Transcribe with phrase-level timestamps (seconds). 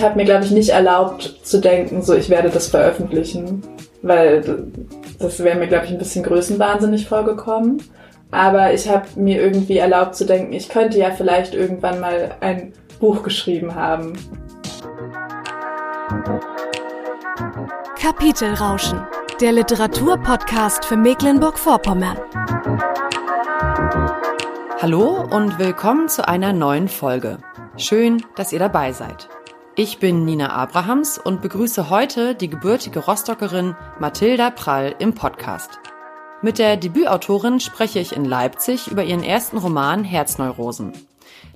[0.00, 3.60] ich habe mir, glaube ich, nicht erlaubt zu denken, so ich werde das veröffentlichen,
[4.00, 4.72] weil
[5.18, 7.82] das wäre mir, glaube ich, ein bisschen größenwahnsinnig vorgekommen.
[8.30, 12.72] Aber ich habe mir irgendwie erlaubt zu denken, ich könnte ja vielleicht irgendwann mal ein
[12.98, 14.14] Buch geschrieben haben.
[18.00, 19.02] Kapitelrauschen,
[19.42, 22.16] der Literaturpodcast für Mecklenburg-Vorpommern.
[24.80, 27.36] Hallo und willkommen zu einer neuen Folge.
[27.76, 29.28] Schön, dass ihr dabei seid.
[29.82, 35.70] Ich bin Nina Abrahams und begrüße heute die gebürtige Rostockerin Mathilda Prall im Podcast.
[36.42, 40.92] Mit der Debütautorin spreche ich in Leipzig über ihren ersten Roman Herzneurosen.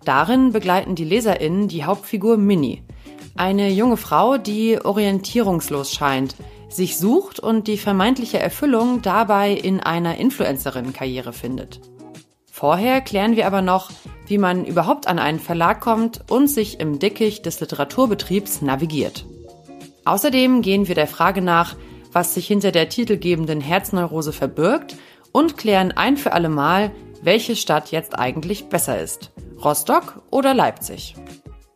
[0.06, 2.82] Darin begleiten die LeserInnen die Hauptfigur Minnie,
[3.36, 6.34] eine junge Frau, die orientierungslos scheint,
[6.70, 11.78] sich sucht und die vermeintliche Erfüllung dabei in einer Influencerin-Karriere findet.
[12.50, 13.90] Vorher klären wir aber noch,
[14.26, 19.26] wie man überhaupt an einen Verlag kommt und sich im Dickicht des Literaturbetriebs navigiert.
[20.04, 21.76] Außerdem gehen wir der Frage nach,
[22.12, 24.96] was sich hinter der titelgebenden Herzneurose verbirgt
[25.32, 29.32] und klären ein für alle Mal, welche Stadt jetzt eigentlich besser ist.
[29.62, 31.16] Rostock oder Leipzig?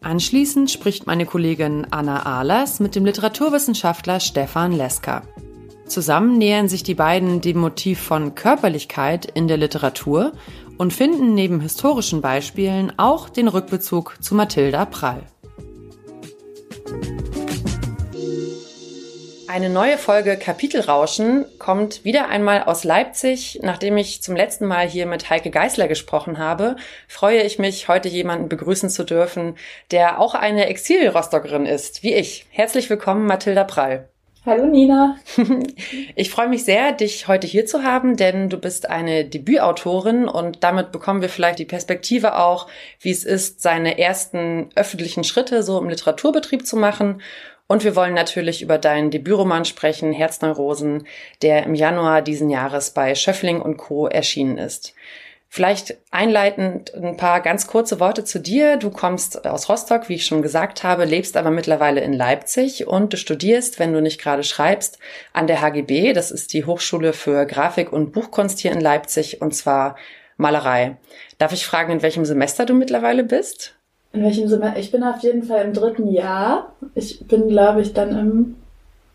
[0.00, 5.22] Anschließend spricht meine Kollegin Anna Ahlers mit dem Literaturwissenschaftler Stefan Leska.
[5.88, 10.32] Zusammen nähern sich die beiden dem Motiv von Körperlichkeit in der Literatur
[10.76, 15.22] und finden neben historischen Beispielen auch den Rückbezug zu Mathilda Prall.
[19.48, 23.58] Eine neue Folge Kapitelrauschen kommt wieder einmal aus Leipzig.
[23.62, 26.76] Nachdem ich zum letzten Mal hier mit Heike Geißler gesprochen habe,
[27.08, 29.56] freue ich mich, heute jemanden begrüßen zu dürfen,
[29.90, 32.44] der auch eine Exil-Rostockerin ist, wie ich.
[32.50, 34.10] Herzlich willkommen, Mathilda Prall.
[34.46, 35.16] Hallo Nina.
[36.14, 40.64] Ich freue mich sehr, dich heute hier zu haben, denn du bist eine Debütautorin und
[40.64, 42.66] damit bekommen wir vielleicht die Perspektive auch,
[43.00, 47.20] wie es ist, seine ersten öffentlichen Schritte so im Literaturbetrieb zu machen.
[47.66, 51.06] Und wir wollen natürlich über deinen Debütroman sprechen, Herzneurosen,
[51.42, 54.06] der im Januar diesen Jahres bei Schöffling und Co.
[54.06, 54.94] erschienen ist.
[55.50, 58.76] Vielleicht einleitend ein paar ganz kurze Worte zu dir.
[58.76, 63.14] Du kommst aus Rostock, wie ich schon gesagt habe, lebst aber mittlerweile in Leipzig und
[63.14, 64.98] du studierst, wenn du nicht gerade schreibst,
[65.32, 66.12] an der HGB.
[66.12, 69.96] Das ist die Hochschule für Grafik und Buchkunst hier in Leipzig und zwar
[70.36, 70.98] Malerei.
[71.38, 73.74] Darf ich fragen, in welchem Semester du mittlerweile bist?
[74.12, 74.78] In welchem Semester?
[74.78, 76.74] Ich bin auf jeden Fall im dritten Jahr.
[76.94, 78.56] Ich bin, glaube ich, dann im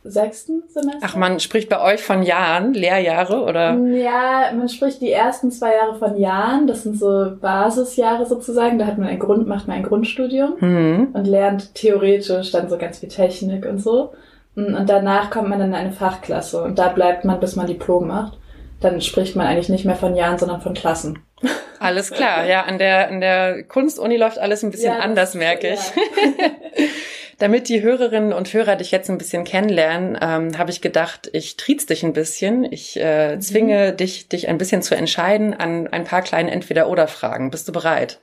[0.03, 1.00] sechsten Semester.
[1.02, 3.78] Ach, man spricht bei euch von Jahren, Lehrjahre oder?
[3.78, 6.68] Ja, man spricht die ersten zwei Jahre von Jahren.
[6.68, 8.80] Das sind so Basisjahre sozusagen.
[8.80, 11.08] Da hat man ein Grund, macht man ein Grundstudium mhm.
[11.13, 14.13] und lernt theoretisch dann so ganz viel Technik und so.
[14.56, 18.08] Und danach kommt man dann in eine Fachklasse und da bleibt man, bis man Diplom
[18.08, 18.38] macht.
[18.81, 21.19] Dann spricht man eigentlich nicht mehr von Jahren, sondern von Klassen.
[21.80, 25.69] Alles klar, ja, an der, an der Kunstuni läuft alles ein bisschen ja, anders, merke
[25.74, 25.80] ich.
[25.96, 26.50] Ja.
[27.38, 31.58] Damit die Hörerinnen und Hörer dich jetzt ein bisschen kennenlernen, ähm, habe ich gedacht, ich
[31.58, 32.64] triez dich ein bisschen.
[32.72, 33.98] Ich äh, zwinge mhm.
[33.98, 37.52] dich, dich ein bisschen zu entscheiden an ein paar kleinen Entweder-Oder-Fragen.
[37.52, 38.20] Bist du bereit?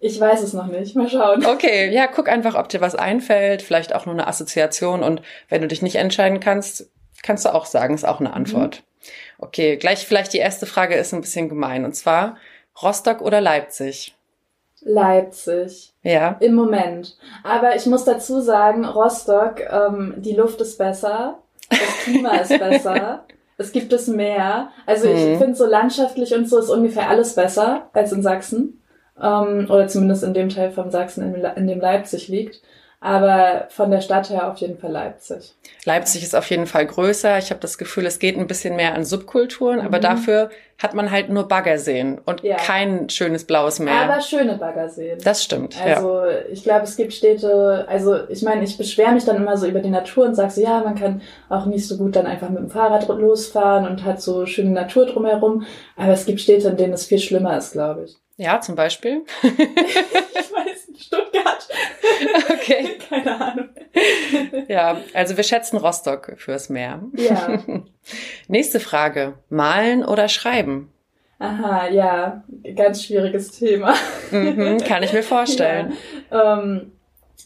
[0.00, 0.96] Ich weiß es noch nicht.
[0.96, 1.46] Mal schauen.
[1.46, 3.62] Okay, ja, guck einfach, ob dir was einfällt.
[3.62, 5.02] Vielleicht auch nur eine Assoziation.
[5.02, 6.90] Und wenn du dich nicht entscheiden kannst,
[7.22, 8.82] kannst du auch sagen, ist auch eine Antwort.
[8.82, 9.02] Mhm.
[9.38, 11.84] Okay, gleich vielleicht die erste Frage ist ein bisschen gemein.
[11.84, 12.36] Und zwar
[12.80, 14.14] Rostock oder Leipzig?
[14.84, 15.94] Leipzig.
[16.02, 16.36] Ja.
[16.40, 17.16] Im Moment.
[17.44, 21.38] Aber ich muss dazu sagen, Rostock, ähm, die Luft ist besser,
[21.68, 23.24] das Klima ist besser.
[23.58, 24.70] Es gibt es mehr.
[24.86, 25.38] Also ich mhm.
[25.38, 28.82] finde so landschaftlich und so ist ungefähr alles besser als in Sachsen.
[29.20, 32.60] Ähm, oder zumindest in dem Teil von Sachsen, in, in dem Leipzig liegt.
[33.04, 35.54] Aber von der Stadt her auf jeden Fall Leipzig.
[35.84, 37.36] Leipzig ist auf jeden Fall größer.
[37.38, 39.86] Ich habe das Gefühl, es geht ein bisschen mehr an Subkulturen, mhm.
[39.86, 42.56] aber dafür hat man halt nur Baggerseen und ja.
[42.56, 44.02] kein schönes blaues Meer.
[44.02, 45.18] Aber schöne Baggerseen.
[45.24, 45.76] Das stimmt.
[45.84, 46.30] Also ja.
[46.52, 49.80] ich glaube, es gibt Städte, also ich meine, ich beschwere mich dann immer so über
[49.80, 52.60] die Natur und sage so, ja, man kann auch nicht so gut dann einfach mit
[52.60, 55.66] dem Fahrrad losfahren und hat so schöne Natur drumherum.
[55.96, 58.16] Aber es gibt Städte, in denen es viel schlimmer ist, glaube ich.
[58.36, 59.22] Ja, zum Beispiel.
[59.42, 61.41] ich weiß Stuttgart.
[62.48, 62.98] Okay.
[63.08, 63.68] Keine Ahnung.
[64.68, 67.02] Ja, also wir schätzen Rostock fürs Meer.
[67.14, 67.58] Ja.
[68.48, 69.34] Nächste Frage.
[69.48, 70.90] Malen oder schreiben?
[71.38, 72.44] Aha, ja,
[72.76, 73.94] ganz schwieriges Thema.
[74.30, 75.92] Mhm, kann ich mir vorstellen.
[76.30, 76.92] Ja, ähm,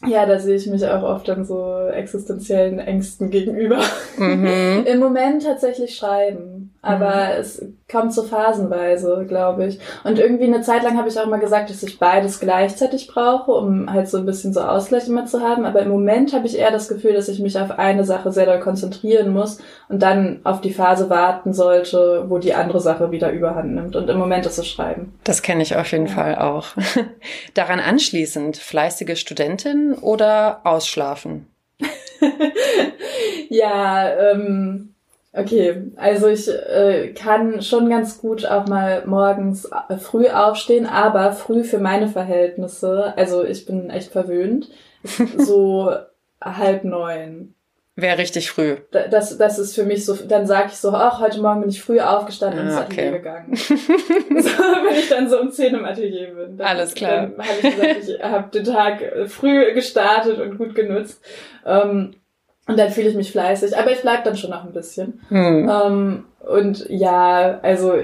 [0.05, 3.83] ja, da sehe ich mich auch oft dann so existenziellen Ängsten gegenüber.
[4.17, 4.83] Mhm.
[4.85, 6.66] Im Moment tatsächlich schreiben.
[6.87, 7.39] Aber mhm.
[7.39, 9.79] es kommt so phasenweise, glaube ich.
[10.05, 13.51] Und irgendwie eine Zeit lang habe ich auch mal gesagt, dass ich beides gleichzeitig brauche,
[13.51, 15.65] um halt so ein bisschen so Ausgleich immer zu haben.
[15.65, 18.45] Aber im Moment habe ich eher das Gefühl, dass ich mich auf eine Sache sehr
[18.45, 23.31] doll konzentrieren muss und dann auf die Phase warten sollte, wo die andere Sache wieder
[23.31, 23.95] überhand nimmt.
[23.97, 25.13] Und im Moment ist es Schreiben.
[25.25, 26.13] Das kenne ich auf jeden ja.
[26.13, 26.67] Fall auch.
[27.53, 31.47] Daran anschließend, fleißige Studentin oder ausschlafen?
[33.49, 34.93] ja, ähm,
[35.37, 35.91] okay.
[35.95, 41.63] Also ich äh, kann schon ganz gut auch mal morgens äh, früh aufstehen, aber früh
[41.63, 44.69] für meine Verhältnisse, also ich bin echt verwöhnt,
[45.37, 45.91] so
[46.43, 47.53] halb neun.
[47.99, 48.77] Wäre richtig früh.
[48.91, 51.81] Das, das ist für mich so, dann sage ich so, ach, heute Morgen bin ich
[51.81, 53.07] früh aufgestanden und ins ah, okay.
[53.07, 53.55] Atelier gegangen.
[53.55, 56.57] so, wenn ich dann so um 10 im Atelier bin.
[56.57, 57.31] Dann, Alles klar.
[57.35, 61.25] Dann habe ich gesagt, ich habe den Tag früh gestartet und gut genutzt.
[61.65, 62.13] Ähm,
[62.67, 63.77] und dann fühle ich mich fleißig.
[63.77, 65.21] Aber ich bleib dann schon noch ein bisschen.
[65.29, 65.69] Hm.
[65.69, 67.95] Ähm, und ja, also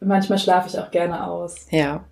[0.00, 1.66] manchmal schlafe ich auch gerne aus.
[1.70, 2.04] Ja.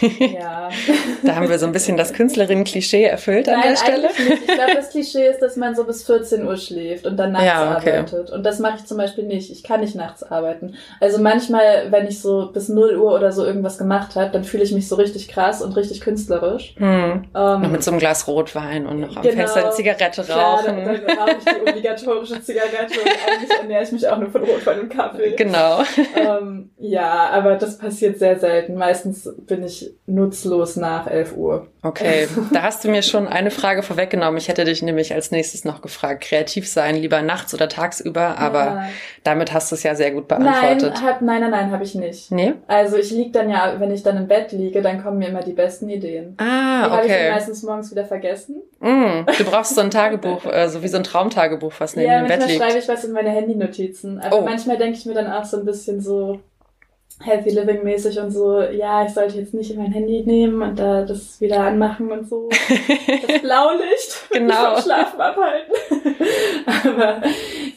[0.00, 0.70] Ja.
[1.22, 4.08] da haben wir so ein bisschen das Künstlerinnen-Klischee erfüllt Nein, an der Stelle.
[4.08, 4.42] Nicht.
[4.46, 7.46] Ich glaube, das Klischee ist, dass man so bis 14 Uhr schläft und dann nachts
[7.46, 7.92] ja, okay.
[7.92, 8.30] arbeitet.
[8.30, 9.50] Und das mache ich zum Beispiel nicht.
[9.50, 10.74] Ich kann nicht nachts arbeiten.
[11.00, 14.62] Also manchmal, wenn ich so bis 0 Uhr oder so irgendwas gemacht habe, dann fühle
[14.64, 16.74] ich mich so richtig krass und richtig künstlerisch.
[16.78, 17.24] Hm.
[17.34, 20.26] Ähm, noch mit so einem Glas Rotwein und noch am genau, Fenster eine Zigarette rauchen.
[20.26, 24.30] Klar, dann, dann rauche ich die obligatorische Zigarette und eigentlich ernähre ich mich auch nur
[24.30, 25.34] von Rotwein und Kaffee.
[25.36, 25.82] Genau.
[26.16, 28.74] Ähm, ja, aber das passiert sehr selten.
[28.74, 31.66] Meistens bin ich nutzlos nach 11 Uhr.
[31.82, 34.38] Okay, da hast du mir schon eine Frage vorweggenommen.
[34.38, 38.64] Ich hätte dich nämlich als nächstes noch gefragt, kreativ sein, lieber nachts oder tagsüber, aber
[38.64, 38.88] ja.
[39.24, 40.94] damit hast du es ja sehr gut beantwortet.
[40.94, 42.30] Nein, hab, nein, nein, nein, habe ich nicht.
[42.30, 42.54] Nee?
[42.66, 45.42] Also ich lieg dann ja, wenn ich dann im Bett liege, dann kommen mir immer
[45.42, 46.36] die besten Ideen.
[46.38, 47.06] Ah, die okay.
[47.06, 48.62] Die habe ich meistens morgens wieder vergessen.
[48.80, 52.18] Mm, du brauchst so ein Tagebuch, äh, so wie so ein Traumtagebuch, was neben ja,
[52.20, 52.52] dem Bett liegt.
[52.52, 54.20] Ja, manchmal schreibe ich was in meine Handynotizen.
[54.20, 54.42] Aber oh.
[54.42, 56.40] manchmal denke ich mir dann auch so ein bisschen so,
[57.20, 61.02] Healthy Living mäßig und so, ja, ich sollte jetzt nicht mein Handy nehmen und da
[61.02, 62.48] das wieder anmachen und so.
[62.48, 62.58] Das
[63.42, 64.74] Blaulicht genau.
[64.74, 65.74] vom Schlafen abhalten.
[66.84, 67.22] Aber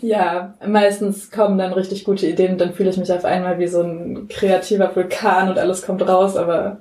[0.02, 3.68] ja, meistens kommen dann richtig gute Ideen und dann fühle ich mich auf einmal wie
[3.68, 6.78] so ein kreativer Vulkan und alles kommt raus, aber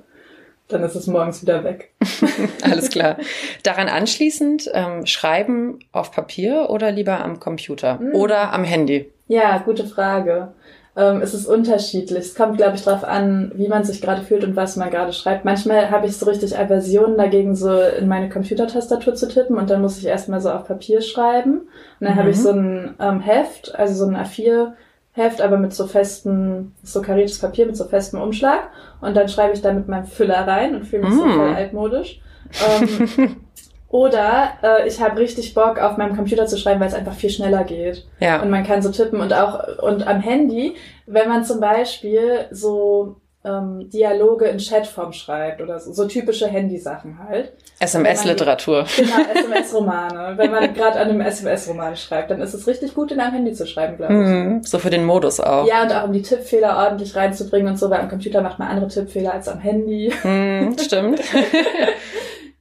[0.67, 1.91] dann ist es morgens wieder weg.
[2.63, 3.17] Alles klar.
[3.63, 8.15] Daran anschließend ähm, schreiben auf Papier oder lieber am Computer mhm.
[8.15, 9.11] oder am Handy?
[9.27, 10.53] Ja, gute Frage
[10.95, 12.19] ähm, es ist unterschiedlich.
[12.19, 15.13] Es kommt, glaube ich, darauf an, wie man sich gerade fühlt und was man gerade
[15.13, 15.45] schreibt.
[15.45, 19.81] Manchmal habe ich so richtig Aversionen dagegen, so in meine Computertastatur zu tippen und dann
[19.81, 21.61] muss ich erstmal so auf Papier schreiben.
[21.99, 22.19] Und dann mhm.
[22.19, 24.73] habe ich so ein ähm, Heft, also so ein A4
[25.13, 28.69] Heft, aber mit so festen, so kariertes Papier mit so festem Umschlag.
[28.99, 31.17] Und dann schreibe ich da mit meinem Füller rein und fühle mich mm.
[31.17, 32.21] so voll altmodisch.
[32.65, 33.37] Ähm,
[33.91, 37.29] Oder äh, ich habe richtig Bock, auf meinem Computer zu schreiben, weil es einfach viel
[37.29, 38.07] schneller geht.
[38.19, 38.41] Ja.
[38.41, 40.75] Und man kann so tippen und auch und am Handy,
[41.07, 47.19] wenn man zum Beispiel so ähm, Dialoge in Chatform schreibt oder so, so typische Handysachen
[47.19, 47.51] halt.
[47.79, 48.85] SMS-Literatur.
[48.95, 50.37] Genau, SMS-Romane.
[50.37, 53.53] wenn man gerade an einem SMS-Roman schreibt, dann ist es richtig gut, in einem Handy
[53.53, 54.19] zu schreiben, glaube ich.
[54.19, 55.67] Mhm, so für den Modus auch.
[55.67, 58.67] Ja, und auch um die Tippfehler ordentlich reinzubringen und so, weil am Computer macht man
[58.67, 60.13] andere Tippfehler als am Handy.
[60.23, 61.19] Mhm, stimmt.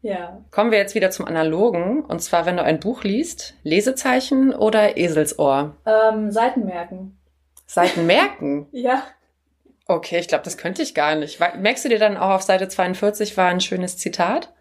[0.02, 0.42] Ja.
[0.50, 2.02] Kommen wir jetzt wieder zum Analogen.
[2.04, 5.76] Und zwar, wenn du ein Buch liest, Lesezeichen oder Eselsohr?
[5.86, 7.18] Ähm, Seitenmerken.
[7.66, 8.66] Seitenmerken?
[8.72, 9.02] ja.
[9.86, 11.40] Okay, ich glaube, das könnte ich gar nicht.
[11.40, 14.52] Merkst du dir dann auch auf Seite 42 war ein schönes Zitat?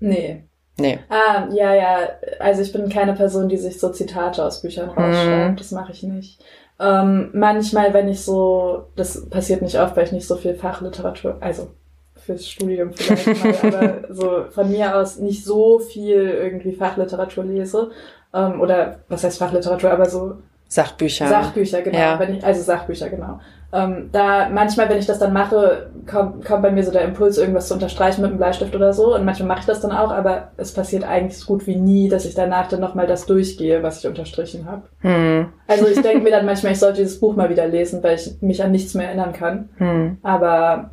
[0.00, 0.44] Nee.
[0.78, 0.98] Nee.
[1.08, 2.08] Ah, ja, ja.
[2.38, 5.54] Also ich bin keine Person, die sich so Zitate aus Büchern rausschreibt.
[5.54, 5.56] Mm.
[5.56, 6.42] Das mache ich nicht.
[6.80, 11.36] Ähm, manchmal, wenn ich so, das passiert nicht oft, weil ich nicht so viel Fachliteratur,
[11.40, 11.72] also
[12.28, 17.90] fürs Studium vielleicht mal, aber so von mir aus nicht so viel irgendwie Fachliteratur lese.
[18.34, 20.36] Ähm, oder was heißt Fachliteratur, aber so
[20.70, 21.28] Sachbücher.
[21.28, 21.98] Sachbücher, genau.
[21.98, 22.22] Ja.
[22.22, 23.40] Ich, also Sachbücher, genau.
[23.72, 27.38] Ähm, da manchmal, wenn ich das dann mache, kommt, kommt bei mir so der Impuls,
[27.38, 29.14] irgendwas zu unterstreichen mit einem Bleistift oder so.
[29.14, 32.10] Und manchmal mache ich das dann auch, aber es passiert eigentlich so gut wie nie,
[32.10, 34.82] dass ich danach dann nochmal das durchgehe, was ich unterstrichen habe.
[35.00, 35.48] Hm.
[35.66, 38.42] Also ich denke mir dann manchmal, ich sollte dieses Buch mal wieder lesen, weil ich
[38.42, 39.70] mich an nichts mehr erinnern kann.
[39.78, 40.18] Hm.
[40.22, 40.90] Aber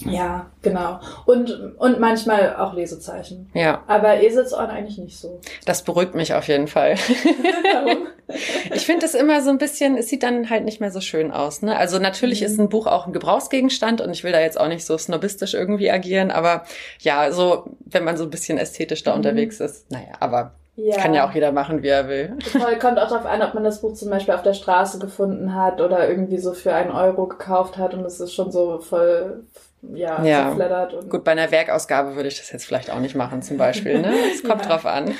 [0.00, 1.00] ja, genau.
[1.24, 3.50] Und, und manchmal auch Lesezeichen.
[3.54, 3.82] Ja.
[3.86, 5.40] Aber Eselsohren eigentlich nicht so.
[5.64, 6.94] Das beruhigt mich auf jeden Fall.
[7.72, 8.08] Warum?
[8.74, 11.30] ich finde es immer so ein bisschen, es sieht dann halt nicht mehr so schön
[11.30, 11.62] aus.
[11.62, 11.76] Ne?
[11.76, 12.46] Also natürlich mhm.
[12.46, 15.54] ist ein Buch auch ein Gebrauchsgegenstand und ich will da jetzt auch nicht so snobistisch
[15.54, 16.64] irgendwie agieren, aber
[17.00, 19.18] ja, so, wenn man so ein bisschen ästhetisch da mhm.
[19.18, 20.96] unterwegs ist, naja, aber ja.
[20.96, 22.36] Kann ja auch jeder machen, wie er will.
[22.50, 25.54] Voll kommt auch darauf an, ob man das Buch zum Beispiel auf der Straße gefunden
[25.54, 29.44] hat oder irgendwie so für einen Euro gekauft hat und es ist schon so voll
[29.92, 30.48] ja, ja.
[30.48, 30.94] zerfleddert.
[30.94, 34.00] Und Gut, bei einer Werkausgabe würde ich das jetzt vielleicht auch nicht machen, zum Beispiel.
[34.00, 34.12] Ne?
[34.32, 34.68] Es kommt ja.
[34.68, 35.14] drauf an.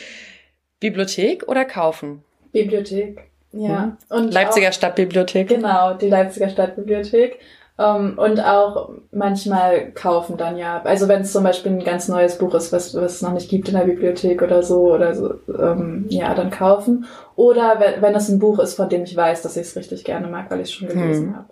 [0.80, 2.24] Bibliothek oder kaufen?
[2.52, 3.86] Bibliothek, ja.
[3.86, 3.96] Mhm.
[4.08, 5.48] Und Leipziger auch, Stadtbibliothek.
[5.48, 7.38] Genau, die Leipziger Stadtbibliothek.
[7.76, 10.82] Um, ähm, und auch manchmal kaufen dann ja.
[10.84, 13.48] Also wenn es zum Beispiel ein ganz neues Buch ist, was, was es noch nicht
[13.48, 17.06] gibt in der Bibliothek oder so, oder so, ähm, ja, dann kaufen.
[17.36, 20.04] Oder wenn, wenn es ein Buch ist, von dem ich weiß, dass ich es richtig
[20.04, 21.36] gerne mag, weil ich es schon gelesen hm.
[21.36, 21.48] habe.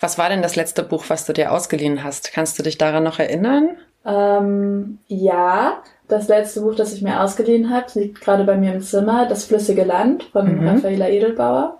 [0.00, 2.32] Was war denn das letzte Buch, was du dir ausgeliehen hast?
[2.32, 3.76] Kannst du dich daran noch erinnern?
[4.04, 8.80] Ähm, ja, das letzte Buch, das ich mir ausgeliehen habe, liegt gerade bei mir im
[8.80, 10.66] Zimmer, Das flüssige Land von mhm.
[10.66, 11.78] Raffaela Edelbauer.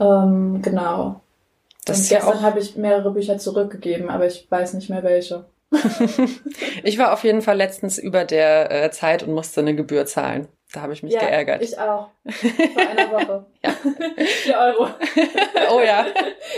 [0.00, 1.20] Ähm, genau.
[1.84, 5.44] Das Und gestern ja habe ich mehrere Bücher zurückgegeben, aber ich weiß nicht mehr welche.
[6.82, 10.48] ich war auf jeden Fall letztens über der äh, Zeit und musste eine Gebühr zahlen.
[10.74, 11.62] Da habe ich mich ja, geärgert.
[11.62, 12.08] Ich auch.
[12.24, 13.46] Vor einer Woche.
[13.62, 13.70] ja.
[14.24, 14.88] 4 Euro.
[15.72, 16.06] oh ja.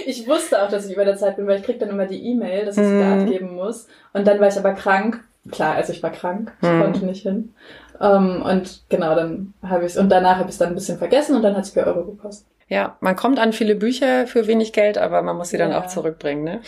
[0.07, 2.31] Ich wusste auch, dass ich über der Zeit bin, weil ich krieg dann immer die
[2.31, 2.99] E-Mail, dass ich es mm.
[2.99, 3.89] wieder abgeben muss.
[4.15, 5.23] Und dann war ich aber krank.
[5.51, 6.53] Klar, also ich war krank.
[6.63, 6.81] Ich mm.
[6.81, 7.55] konnte nicht hin.
[7.99, 9.99] Um, ähm, und genau, dann habe ich es.
[9.99, 12.05] Und danach habe ich es dann ein bisschen vergessen und dann hat es 4 Euro
[12.05, 12.47] gekostet.
[12.69, 15.81] Ja, man kommt an viele Bücher für wenig Geld, aber man muss sie dann ja.
[15.81, 16.43] auch zurückbringen.
[16.43, 16.61] Ne?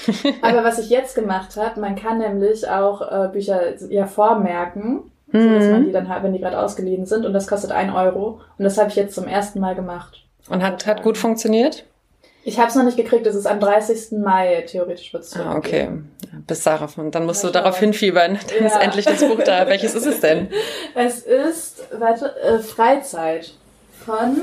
[0.42, 5.42] aber was ich jetzt gemacht habe, man kann nämlich auch äh, Bücher ja vormerken, mhm.
[5.42, 7.92] so dass man die dann halt, wenn die gerade ausgeliehen sind, und das kostet ein
[7.92, 8.40] Euro.
[8.58, 10.24] Und das habe ich jetzt zum ersten Mal gemacht.
[10.48, 11.84] Und hat, hat gut funktioniert?
[12.44, 14.18] Ich habe es noch nicht gekriegt, es ist am 30.
[14.18, 15.90] Mai, theoretisch wird es Ah, okay.
[16.46, 16.96] Bis darauf.
[16.96, 18.38] Und dann musst ja, du darauf hinfiebern.
[18.48, 18.66] Dann ja.
[18.66, 19.66] ist endlich das Buch da.
[19.68, 20.48] Welches ist es denn?
[20.94, 23.52] Es ist, warte, äh, Freizeit
[24.06, 24.38] von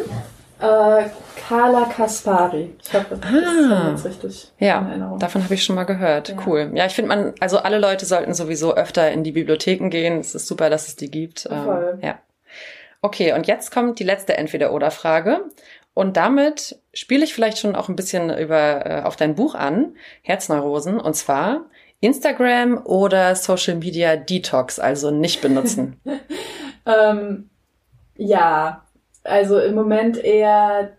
[0.60, 1.10] äh,
[1.48, 2.76] Carla Kaspari.
[2.84, 4.52] Ich hoffe, das ah, ist richtig.
[4.60, 6.30] Ja, davon habe ich schon mal gehört.
[6.30, 6.36] Ja.
[6.46, 6.72] Cool.
[6.74, 10.20] Ja, ich finde man, also alle Leute sollten sowieso öfter in die Bibliotheken gehen.
[10.20, 11.48] Es ist super, dass es die gibt.
[11.52, 12.00] Ähm, Voll.
[12.02, 12.20] ja.
[13.02, 15.42] Okay, und jetzt kommt die letzte Entweder-Oder-Frage.
[15.94, 19.96] Und damit spiele ich vielleicht schon auch ein bisschen über äh, auf dein Buch an,
[20.24, 21.66] Herzneurosen, und zwar
[22.02, 26.02] Instagram oder Social Media Detox, also nicht benutzen.
[26.86, 27.50] ähm,
[28.18, 28.85] ja,
[29.26, 30.92] also im Moment eher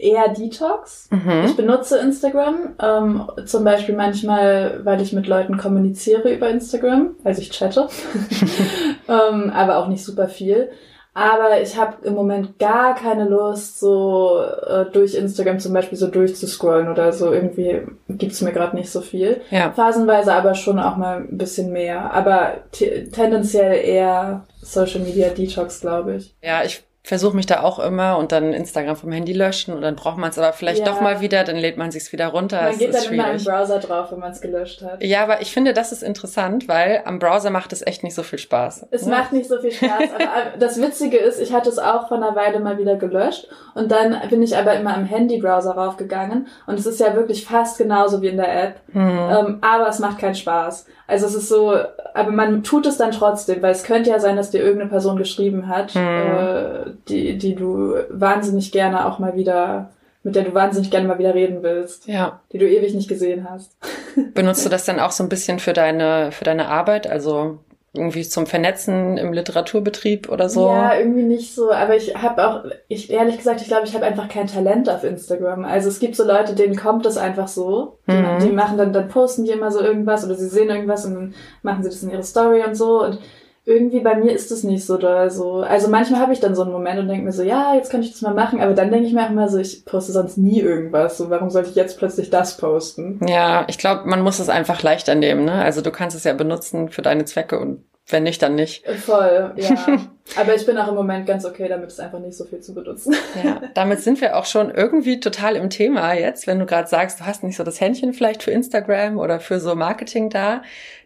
[0.00, 1.08] eher Detox.
[1.10, 1.44] Mhm.
[1.46, 7.42] Ich benutze Instagram, ähm, zum Beispiel manchmal, weil ich mit Leuten kommuniziere über Instagram, also
[7.42, 7.88] ich chatte,
[9.08, 10.70] ähm, aber auch nicht super viel.
[11.12, 16.06] Aber ich habe im Moment gar keine Lust, so äh, durch Instagram zum Beispiel so
[16.06, 17.32] durchzuscrollen oder so.
[17.32, 19.40] Irgendwie gibt's mir gerade nicht so viel.
[19.50, 19.72] Ja.
[19.72, 22.14] Phasenweise aber schon auch mal ein bisschen mehr.
[22.14, 26.36] Aber tendenziell eher Social Media Detox, glaube ich.
[26.42, 29.96] Ja, ich versuche mich da auch immer und dann Instagram vom Handy löschen und dann
[29.96, 30.84] braucht man es aber vielleicht ja.
[30.84, 32.62] doch mal wieder, dann lädt man sich's wieder runter.
[32.62, 33.18] Man geht dann schwierig.
[33.18, 35.02] immer im Browser drauf, wenn man es gelöscht hat.
[35.02, 38.22] Ja, aber ich finde, das ist interessant, weil am Browser macht es echt nicht so
[38.22, 38.86] viel Spaß.
[38.90, 39.08] Es ja.
[39.08, 42.36] macht nicht so viel Spaß, aber das Witzige ist, ich hatte es auch vor einer
[42.36, 46.84] Weile mal wieder gelöscht und dann bin ich aber immer am Handy-Browser raufgegangen und es
[46.84, 49.00] ist ja wirklich fast genauso wie in der App, mhm.
[49.00, 50.86] ähm, aber es macht keinen Spaß.
[51.10, 51.74] Also es ist so,
[52.14, 55.16] aber man tut es dann trotzdem, weil es könnte ja sein, dass dir irgendeine Person
[55.16, 56.00] geschrieben hat, mhm.
[56.00, 59.90] äh, die, die du wahnsinnig gerne auch mal wieder,
[60.22, 62.06] mit der du wahnsinnig gerne mal wieder reden willst.
[62.06, 62.40] Ja.
[62.52, 63.76] Die du ewig nicht gesehen hast.
[64.34, 67.06] Benutzt du das dann auch so ein bisschen für deine, für deine Arbeit?
[67.06, 67.58] Also
[67.92, 70.68] irgendwie zum Vernetzen im Literaturbetrieb oder so?
[70.68, 71.72] Ja, irgendwie nicht so.
[71.72, 75.02] Aber ich habe auch, ich ehrlich gesagt, ich glaube, ich habe einfach kein Talent auf
[75.02, 75.64] Instagram.
[75.64, 77.98] Also es gibt so Leute, denen kommt es einfach so.
[78.06, 78.38] Die, mhm.
[78.40, 81.34] die machen dann, dann posten die immer so irgendwas oder sie sehen irgendwas und dann
[81.62, 83.04] machen sie das in ihre Story und so.
[83.04, 83.18] Und
[83.64, 85.56] irgendwie bei mir ist es nicht so doll so.
[85.56, 88.02] Also manchmal habe ich dann so einen Moment und denke mir so, ja, jetzt kann
[88.02, 90.38] ich das mal machen, aber dann denke ich mir auch immer so, ich poste sonst
[90.38, 91.18] nie irgendwas.
[91.18, 93.20] So, warum sollte ich jetzt plötzlich das posten?
[93.26, 95.52] Ja, ich glaube, man muss es einfach leichter nehmen, ne?
[95.52, 98.86] Also du kannst es ja benutzen für deine Zwecke und wenn nicht, dann nicht.
[98.88, 99.76] Voll, ja.
[100.36, 102.74] Aber ich bin auch im Moment ganz okay damit, es einfach nicht so viel zu
[102.74, 103.14] benutzen.
[103.42, 107.20] Ja, damit sind wir auch schon irgendwie total im Thema jetzt, wenn du gerade sagst,
[107.20, 110.62] du hast nicht so das Händchen vielleicht für Instagram oder für so Marketing da.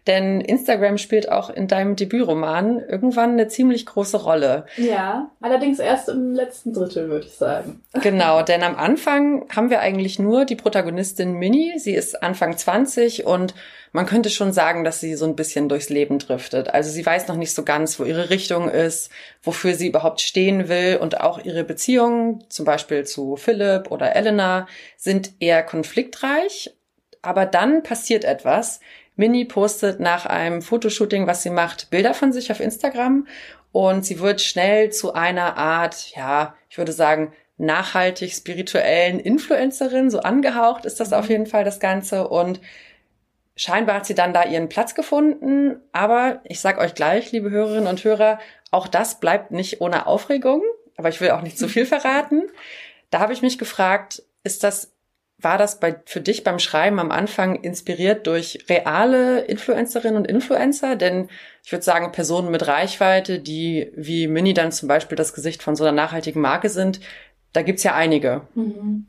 [0.07, 4.65] Denn Instagram spielt auch in deinem Debütroman irgendwann eine ziemlich große Rolle.
[4.77, 7.81] Ja, allerdings erst im letzten Drittel, würde ich sagen.
[7.93, 11.79] Genau, denn am Anfang haben wir eigentlich nur die Protagonistin Minnie.
[11.79, 13.55] Sie ist Anfang 20 und
[13.95, 16.67] man könnte schon sagen, dass sie so ein bisschen durchs Leben driftet.
[16.67, 19.09] Also sie weiß noch nicht so ganz, wo ihre Richtung ist,
[19.41, 24.67] wofür sie überhaupt stehen will und auch ihre Beziehungen, zum Beispiel zu Philipp oder Elena,
[24.97, 26.75] sind eher konfliktreich.
[27.21, 28.81] Aber dann passiert etwas.
[29.15, 33.27] Minnie postet nach einem Fotoshooting, was sie macht, Bilder von sich auf Instagram.
[33.71, 40.19] Und sie wird schnell zu einer Art, ja, ich würde sagen, nachhaltig spirituellen Influencerin, so
[40.19, 42.27] angehaucht ist das auf jeden Fall das Ganze.
[42.27, 42.59] Und
[43.55, 47.87] scheinbar hat sie dann da ihren Platz gefunden, aber ich sag euch gleich, liebe Hörerinnen
[47.87, 48.39] und Hörer,
[48.71, 50.61] auch das bleibt nicht ohne Aufregung,
[50.97, 52.43] aber ich will auch nicht zu viel verraten.
[53.09, 54.94] Da habe ich mich gefragt, ist das
[55.45, 60.95] war das bei, für dich beim Schreiben am Anfang inspiriert durch reale Influencerinnen und Influencer?
[60.95, 61.29] Denn
[61.63, 65.75] ich würde sagen, Personen mit Reichweite, die wie Mini dann zum Beispiel das Gesicht von
[65.75, 66.99] so einer nachhaltigen Marke sind,
[67.53, 68.41] da gibt's ja einige.
[68.55, 69.05] Mhm.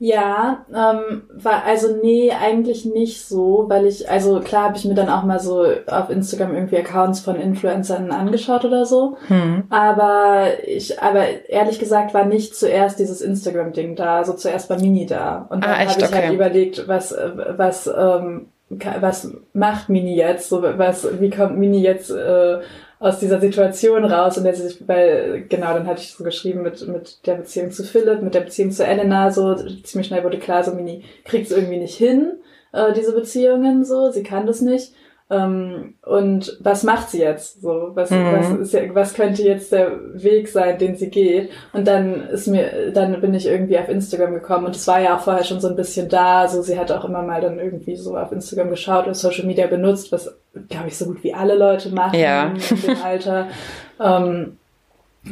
[0.00, 4.94] Ja, ähm, war also nee, eigentlich nicht so, weil ich, also klar habe ich mir
[4.94, 9.16] dann auch mal so auf Instagram irgendwie Accounts von Influencern angeschaut oder so.
[9.26, 9.64] Hm.
[9.70, 15.06] Aber ich, aber ehrlich gesagt war nicht zuerst dieses Instagram-Ding da, so zuerst war Mini
[15.06, 15.46] da.
[15.50, 16.22] Und dann ah, habe ich halt okay.
[16.22, 17.12] halt überlegt, was,
[17.56, 20.48] was, ähm, was macht Mini jetzt?
[20.48, 22.60] So, was, wie kommt Mini jetzt äh,
[22.98, 24.38] aus dieser Situation raus?
[24.38, 27.84] Und jetzt sich, weil, genau, dann hatte ich so geschrieben mit, mit der Beziehung zu
[27.84, 31.56] Philipp, mit der Beziehung zu Elena, so ziemlich schnell wurde klar, so Mini kriegt es
[31.56, 32.32] irgendwie nicht hin,
[32.72, 34.92] äh, diese Beziehungen, so, sie kann das nicht.
[35.30, 37.60] Ähm, und was macht sie jetzt?
[37.60, 38.32] So, was, mhm.
[38.32, 41.50] was, ist, was könnte jetzt der Weg sein, den sie geht?
[41.74, 45.16] Und dann ist mir, dann bin ich irgendwie auf Instagram gekommen und es war ja
[45.16, 46.48] auch vorher schon so ein bisschen da.
[46.48, 49.66] So, sie hat auch immer mal dann irgendwie so auf Instagram geschaut und Social Media
[49.66, 50.34] benutzt, was,
[50.68, 52.54] glaube ich, so gut wie alle Leute machen ja.
[52.70, 53.48] in dem Alter.
[54.02, 54.56] ähm,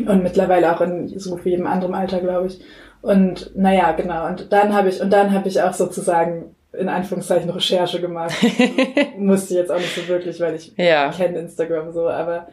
[0.06, 2.60] und mittlerweile auch in so gut wie jedem anderen Alter, glaube ich.
[3.00, 4.26] Und naja, genau.
[4.26, 8.34] Und dann habe ich, und dann habe ich auch sozusagen in Anführungszeichen Recherche gemacht.
[9.18, 11.10] Musste jetzt auch nicht so wirklich, weil ich ja.
[11.10, 12.48] kenne Instagram so, aber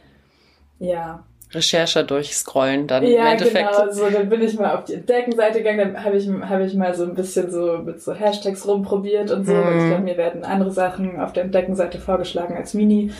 [0.79, 1.23] ja.
[1.51, 3.69] Recherche durchscrollen dann ja, im Endeffekt.
[3.69, 6.73] genau, so dann bin ich mal auf die Entdeckenseite gegangen, dann habe ich, hab ich
[6.73, 9.67] mal so ein bisschen so mit so Hashtags rumprobiert und so, mhm.
[9.67, 13.11] und ich glaube, mir werden andere Sachen auf der Entdeckenseite vorgeschlagen als Mini.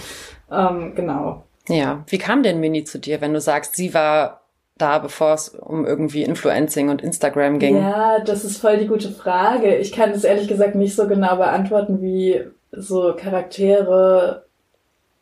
[0.52, 1.44] Ähm, genau.
[1.70, 4.43] Ja, wie kam denn Mini zu dir, wenn du sagst, sie war
[4.78, 7.78] da, bevor es um irgendwie Influencing und Instagram ging?
[7.78, 9.76] Ja, das ist voll die gute Frage.
[9.76, 14.44] Ich kann es ehrlich gesagt nicht so genau beantworten, wie so Charaktere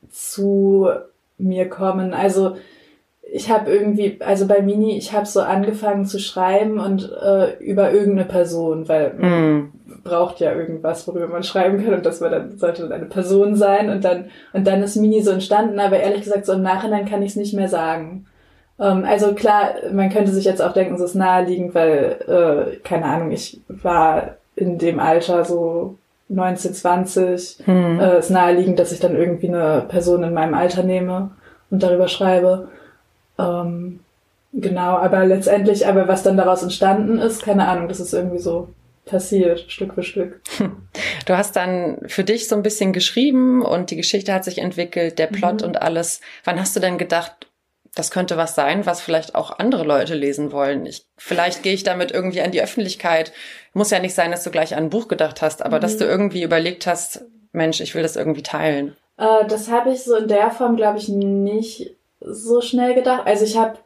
[0.09, 0.89] zu
[1.37, 2.13] mir kommen.
[2.13, 2.55] Also
[3.33, 7.91] ich habe irgendwie, also bei Mini, ich habe so angefangen zu schreiben und äh, über
[7.91, 9.73] irgendeine Person, weil man mm.
[10.03, 13.55] braucht ja irgendwas, worüber man schreiben kann und das war dann, sollte dann eine Person
[13.55, 17.05] sein und dann und dann ist Mini so entstanden, aber ehrlich gesagt so im Nachhinein
[17.05, 18.25] kann ich es nicht mehr sagen.
[18.81, 23.05] Ähm, also klar, man könnte sich jetzt auch denken, es ist naheliegend, weil, äh, keine
[23.05, 25.97] Ahnung, ich war in dem Alter so
[26.29, 27.59] 19, 20.
[27.65, 27.99] Hm.
[27.99, 31.31] Äh, ist naheliegend, dass ich dann irgendwie eine Person in meinem Alter nehme
[31.69, 32.69] und darüber schreibe.
[33.37, 33.99] Ähm,
[34.51, 38.69] genau, aber letztendlich, aber was dann daraus entstanden ist, keine Ahnung, das ist irgendwie so
[39.05, 40.41] passiert, Stück für Stück.
[41.27, 45.19] Du hast dann für dich so ein bisschen geschrieben und die Geschichte hat sich entwickelt,
[45.19, 45.67] der Plot mhm.
[45.67, 46.19] und alles.
[46.43, 47.47] Wann hast du denn gedacht,
[47.95, 50.85] das könnte was sein, was vielleicht auch andere Leute lesen wollen.
[50.85, 53.33] Ich, vielleicht gehe ich damit irgendwie an die Öffentlichkeit.
[53.73, 55.81] Muss ja nicht sein, dass du gleich an ein Buch gedacht hast, aber mhm.
[55.81, 58.95] dass du irgendwie überlegt hast, Mensch, ich will das irgendwie teilen.
[59.17, 63.23] Äh, das habe ich so in der Form, glaube ich, nicht so schnell gedacht.
[63.25, 63.77] Also ich habe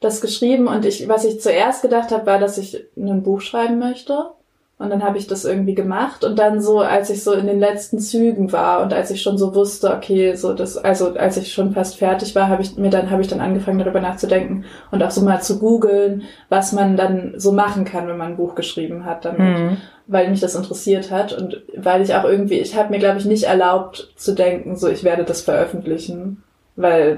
[0.00, 3.78] das geschrieben und ich, was ich zuerst gedacht habe, war, dass ich ein Buch schreiben
[3.78, 4.30] möchte.
[4.78, 7.58] Und dann habe ich das irgendwie gemacht und dann so, als ich so in den
[7.58, 11.54] letzten Zügen war und als ich schon so wusste, okay, so das, also als ich
[11.54, 15.02] schon fast fertig war, habe ich mir dann habe ich dann angefangen darüber nachzudenken und
[15.02, 18.54] auch so mal zu googeln, was man dann so machen kann, wenn man ein Buch
[18.54, 19.76] geschrieben hat, damit, mhm.
[20.08, 23.24] weil mich das interessiert hat und weil ich auch irgendwie, ich habe mir glaube ich
[23.24, 26.42] nicht erlaubt zu denken, so ich werde das veröffentlichen,
[26.76, 27.16] weil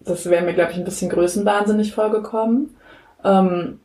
[0.00, 2.70] das wäre mir glaube ich ein bisschen größenwahnsinnig vorgekommen.
[3.24, 3.80] Ähm,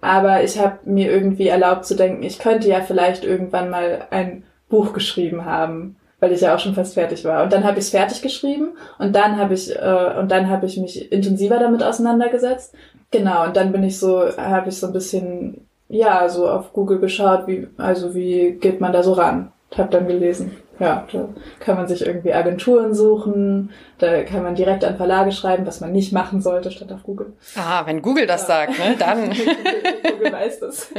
[0.00, 4.44] aber ich habe mir irgendwie erlaubt zu denken, ich könnte ja vielleicht irgendwann mal ein
[4.68, 7.42] Buch geschrieben haben, weil ich ja auch schon fast fertig war.
[7.42, 10.66] Und dann habe ich es fertig geschrieben und dann habe ich äh, und dann habe
[10.66, 12.74] ich mich intensiver damit auseinandergesetzt.
[13.10, 13.44] Genau.
[13.44, 17.46] Und dann bin ich so, habe ich so ein bisschen ja so auf Google geschaut,
[17.46, 19.52] wie also wie geht man da so ran?
[19.76, 20.56] Hab dann gelesen.
[20.80, 21.28] Ja, da
[21.60, 25.92] kann man sich irgendwie Agenturen suchen, da kann man direkt an Verlage schreiben, was man
[25.92, 27.34] nicht machen sollte, statt auf Google.
[27.54, 28.46] Ah, wenn Google das ja.
[28.46, 29.28] sagt, ne, dann.
[29.28, 29.56] Google,
[30.12, 30.90] Google weiß das.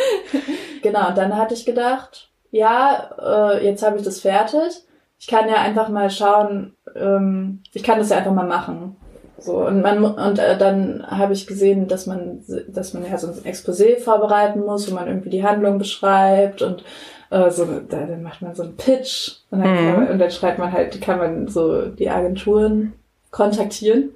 [0.82, 4.82] genau, und dann hatte ich gedacht, ja, äh, jetzt habe ich das fertig.
[5.18, 8.96] Ich kann ja einfach mal schauen, ähm, ich kann das ja einfach mal machen.
[9.38, 13.26] So, und man und äh, dann habe ich gesehen, dass man dass man ja so
[13.26, 16.84] ein Exposé vorbereiten muss, wo man irgendwie die Handlung beschreibt und
[17.32, 19.92] äh, so, da, dann macht man so einen Pitch und dann, mhm.
[19.92, 22.92] man, und dann schreibt man halt, kann man so die Agenturen
[23.30, 24.10] kontaktieren,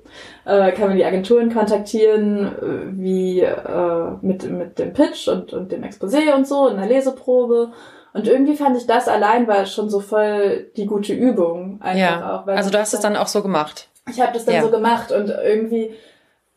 [0.44, 5.72] äh, kann man die Agenturen kontaktieren, äh, wie äh, mit, mit dem Pitch und, und
[5.72, 7.72] dem Exposé und so, in der Leseprobe.
[8.12, 11.81] Und irgendwie fand ich das allein war schon so voll die gute Übung.
[11.81, 12.38] Einfach ja.
[12.38, 12.46] auch.
[12.46, 13.88] also du hast es dann auch so gemacht.
[14.11, 14.62] Ich habe das dann ja.
[14.62, 15.94] so gemacht und irgendwie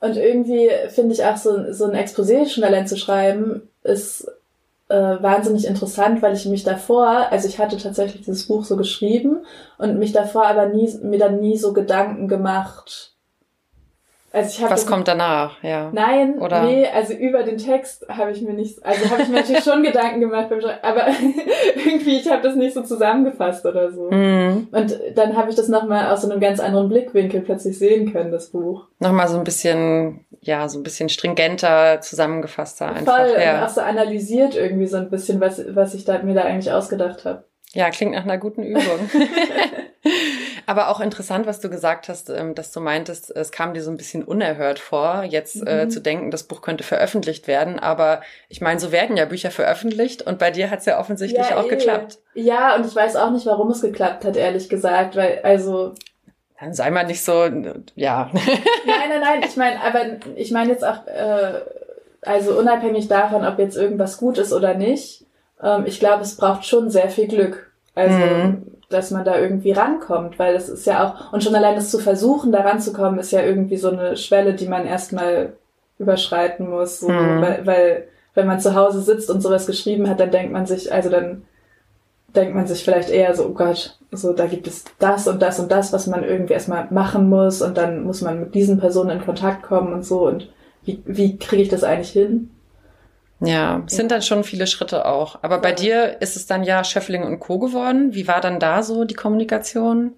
[0.01, 4.29] und irgendwie finde ich auch so, so ein Exposé schon allein zu schreiben ist
[4.89, 9.45] äh, wahnsinnig interessant, weil ich mich davor, also ich hatte tatsächlich dieses Buch so geschrieben
[9.77, 13.13] und mich davor aber nie, mir dann nie so Gedanken gemacht,
[14.31, 15.89] also ich Was kommt danach, ja?
[15.91, 16.61] Nein, Oder?
[16.63, 19.81] nee, also über den Text habe ich mir nicht, also habe ich mir natürlich schon
[19.83, 21.07] Gedanken gemacht beim aber
[21.85, 24.11] irgendwie, ich habe das nicht so zusammengefasst oder so.
[24.11, 24.67] Mm.
[24.71, 28.31] Und dann habe ich das nochmal aus so einem ganz anderen Blickwinkel plötzlich sehen können,
[28.31, 28.85] das Buch.
[28.99, 33.17] Nochmal so ein bisschen, ja, so ein bisschen stringenter, zusammengefasster einfach.
[33.17, 33.65] Voll, ja.
[33.65, 37.25] auch so analysiert irgendwie so ein bisschen, was, was ich da, mir da eigentlich ausgedacht
[37.25, 37.43] habe.
[37.73, 39.09] Ja, klingt nach einer guten Übung.
[40.65, 43.91] Aber auch interessant, was du gesagt hast, ähm, dass du meintest, es kam dir so
[43.91, 45.67] ein bisschen unerhört vor, jetzt äh, mhm.
[45.67, 47.79] äh, zu denken, das Buch könnte veröffentlicht werden.
[47.79, 51.49] Aber ich meine, so werden ja Bücher veröffentlicht und bei dir hat es ja offensichtlich
[51.49, 51.69] ja, auch eh.
[51.69, 52.19] geklappt.
[52.33, 55.93] Ja, und ich weiß auch nicht, warum es geklappt hat, ehrlich gesagt, weil also
[56.59, 57.45] dann sei mal nicht so,
[57.95, 58.29] ja.
[58.33, 59.41] nein, nein, nein.
[59.45, 59.99] Ich meine, aber
[60.35, 61.61] ich meine jetzt auch, äh,
[62.21, 65.25] also unabhängig davon, ob jetzt irgendwas gut ist oder nicht.
[65.63, 67.71] Ähm, ich glaube, es braucht schon sehr viel Glück.
[67.95, 68.63] Also, mhm.
[68.89, 71.99] dass man da irgendwie rankommt, weil es ist ja auch, und schon allein das zu
[71.99, 75.53] versuchen, da ranzukommen, ist ja irgendwie so eine Schwelle, die man erstmal
[75.97, 76.99] überschreiten muss.
[76.99, 77.41] So, mhm.
[77.41, 80.93] weil, weil, wenn man zu Hause sitzt und sowas geschrieben hat, dann denkt man sich,
[80.93, 81.43] also dann
[82.35, 85.59] denkt man sich vielleicht eher so, oh Gott, so da gibt es das und das
[85.59, 89.11] und das, was man irgendwie erstmal machen muss und dann muss man mit diesen Personen
[89.11, 90.49] in Kontakt kommen und so und
[90.83, 92.49] wie, wie kriege ich das eigentlich hin?
[93.41, 95.39] Ja, es sind dann schon viele Schritte auch.
[95.43, 97.57] Aber bei dir ist es dann ja Schöffling und Co.
[97.57, 98.13] geworden.
[98.13, 100.13] Wie war dann da so die Kommunikation?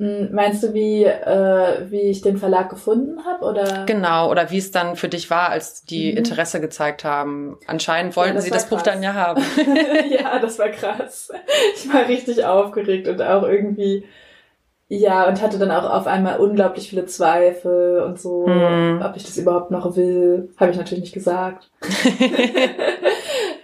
[0.00, 3.44] Hm, meinst du, wie, äh, wie ich den Verlag gefunden habe?
[3.44, 3.84] Oder?
[3.84, 6.16] Genau, oder wie es dann für dich war, als die mhm.
[6.16, 7.58] Interesse gezeigt haben.
[7.66, 8.78] Anscheinend wollten ja, das sie das krass.
[8.78, 9.42] Buch dann ja haben.
[10.10, 11.30] ja, das war krass.
[11.74, 14.06] Ich war richtig aufgeregt und auch irgendwie,
[14.92, 19.00] ja, und hatte dann auch auf einmal unglaublich viele Zweifel und so, mhm.
[19.02, 20.50] ob ich das überhaupt noch will.
[20.58, 21.70] Habe ich natürlich nicht gesagt.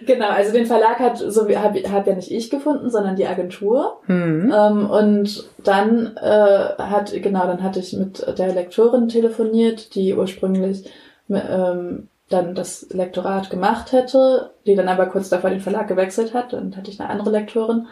[0.07, 3.27] Genau, also den Verlag hat so wie habe hab ja nicht ich gefunden, sondern die
[3.27, 3.99] Agentur.
[4.07, 4.53] Mhm.
[4.55, 10.89] Ähm, und dann äh, hat genau, dann hatte ich mit der Lektorin telefoniert, die ursprünglich
[11.29, 16.53] ähm, dann das Lektorat gemacht hätte, die dann aber kurz davor den Verlag gewechselt hat.
[16.53, 17.87] Dann hatte ich eine andere Lektorin.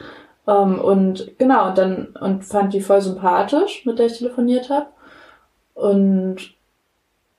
[0.47, 4.87] Ähm, und genau, und dann und fand die voll sympathisch, mit der ich telefoniert habe.
[5.73, 6.55] Und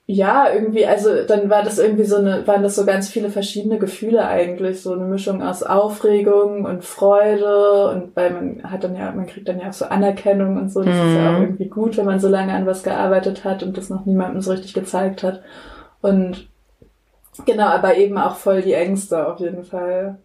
[0.09, 3.79] ja, irgendwie, also dann war das irgendwie so eine, waren das so ganz viele verschiedene
[3.79, 9.11] Gefühle eigentlich, so eine Mischung aus Aufregung und Freude und weil man hat dann ja,
[9.11, 11.09] man kriegt dann ja auch so Anerkennung und so, das mhm.
[11.09, 11.45] ist ja auch mhm.
[11.45, 14.53] irgendwie gut, wenn man so lange an was gearbeitet hat und das noch niemandem so
[14.53, 15.43] richtig gezeigt hat.
[16.03, 16.49] Und
[17.45, 20.19] genau, aber eben auch voll die Ängste auf jeden Fall.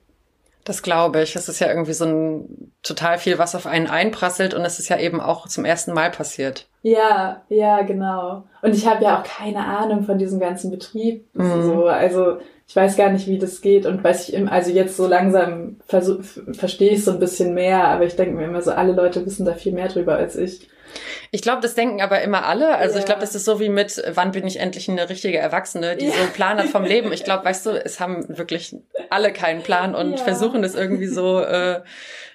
[0.63, 1.35] Das glaube ich.
[1.35, 4.89] Es ist ja irgendwie so ein total viel, was auf einen einprasselt und es ist
[4.89, 6.67] ja eben auch zum ersten Mal passiert.
[6.83, 8.43] Ja, ja, genau.
[8.61, 11.25] Und ich habe ja auch keine Ahnung von diesem ganzen Betrieb.
[11.33, 11.63] Mhm.
[11.63, 15.05] So, also ich weiß gar nicht, wie das geht und weiß ich also jetzt so
[15.05, 19.25] langsam verstehe ich so ein bisschen mehr, aber ich denke mir immer so, alle Leute
[19.25, 20.69] wissen da viel mehr drüber als ich.
[21.31, 22.75] Ich glaube, das denken aber immer alle.
[22.75, 22.99] Also ja.
[22.99, 26.07] ich glaube, das ist so wie mit, wann bin ich endlich eine richtige Erwachsene, die
[26.07, 26.11] ja.
[26.11, 27.11] so einen Plan hat vom Leben.
[27.13, 28.75] Ich glaube, weißt du, es haben wirklich
[29.09, 30.17] alle keinen Plan und ja.
[30.17, 31.81] versuchen das irgendwie so äh,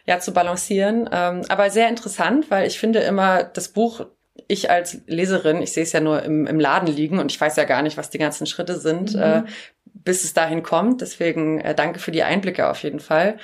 [0.07, 1.09] ja zu balancieren.
[1.13, 4.07] Ähm, aber sehr interessant, weil ich finde immer, das Buch
[4.49, 7.57] ich als Leserin, ich sehe es ja nur im, im Laden liegen und ich weiß
[7.57, 9.23] ja gar nicht, was die ganzen Schritte sind, mhm.
[9.23, 9.43] äh,
[9.85, 11.01] bis es dahin kommt.
[11.01, 13.39] Deswegen äh, danke für die Einblicke auf jeden Fall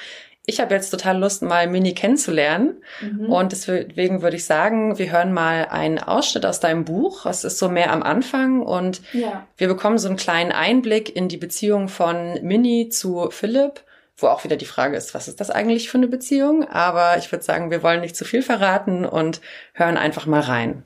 [0.45, 2.83] ich habe jetzt total Lust, mal Mini kennenzulernen.
[3.01, 3.31] Mhm.
[3.31, 7.27] Und deswegen würde ich sagen, wir hören mal einen Ausschnitt aus deinem Buch.
[7.27, 9.47] Es ist so mehr am Anfang und ja.
[9.57, 13.85] wir bekommen so einen kleinen Einblick in die Beziehung von Mini zu Philipp,
[14.17, 16.69] wo auch wieder die Frage ist, was ist das eigentlich für eine Beziehung?
[16.69, 19.41] Aber ich würde sagen, wir wollen nicht zu viel verraten und
[19.75, 20.83] hören einfach mal rein.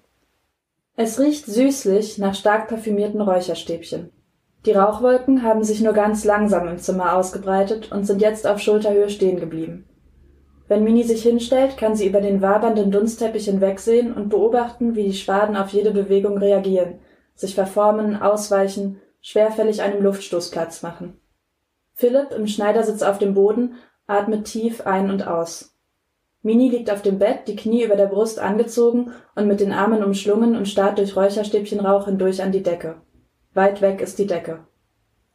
[0.96, 4.10] Es riecht süßlich nach stark parfümierten Räucherstäbchen.
[4.66, 9.08] Die Rauchwolken haben sich nur ganz langsam im Zimmer ausgebreitet und sind jetzt auf Schulterhöhe
[9.08, 9.88] stehen geblieben.
[10.66, 15.14] Wenn Mini sich hinstellt, kann sie über den wabernden Dunstteppich hinwegsehen und beobachten, wie die
[15.14, 16.98] Schwaden auf jede Bewegung reagieren,
[17.36, 21.20] sich verformen, ausweichen, schwerfällig einem Luftstoß Platz machen.
[21.94, 23.74] Philipp im Schneidersitz auf dem Boden
[24.08, 25.76] atmet tief ein und aus.
[26.42, 30.02] Mini liegt auf dem Bett, die Knie über der Brust angezogen und mit den Armen
[30.02, 32.96] umschlungen und starrt durch Räucherstäbchenrauch hindurch an die Decke.
[33.56, 34.66] Weit weg ist die Decke.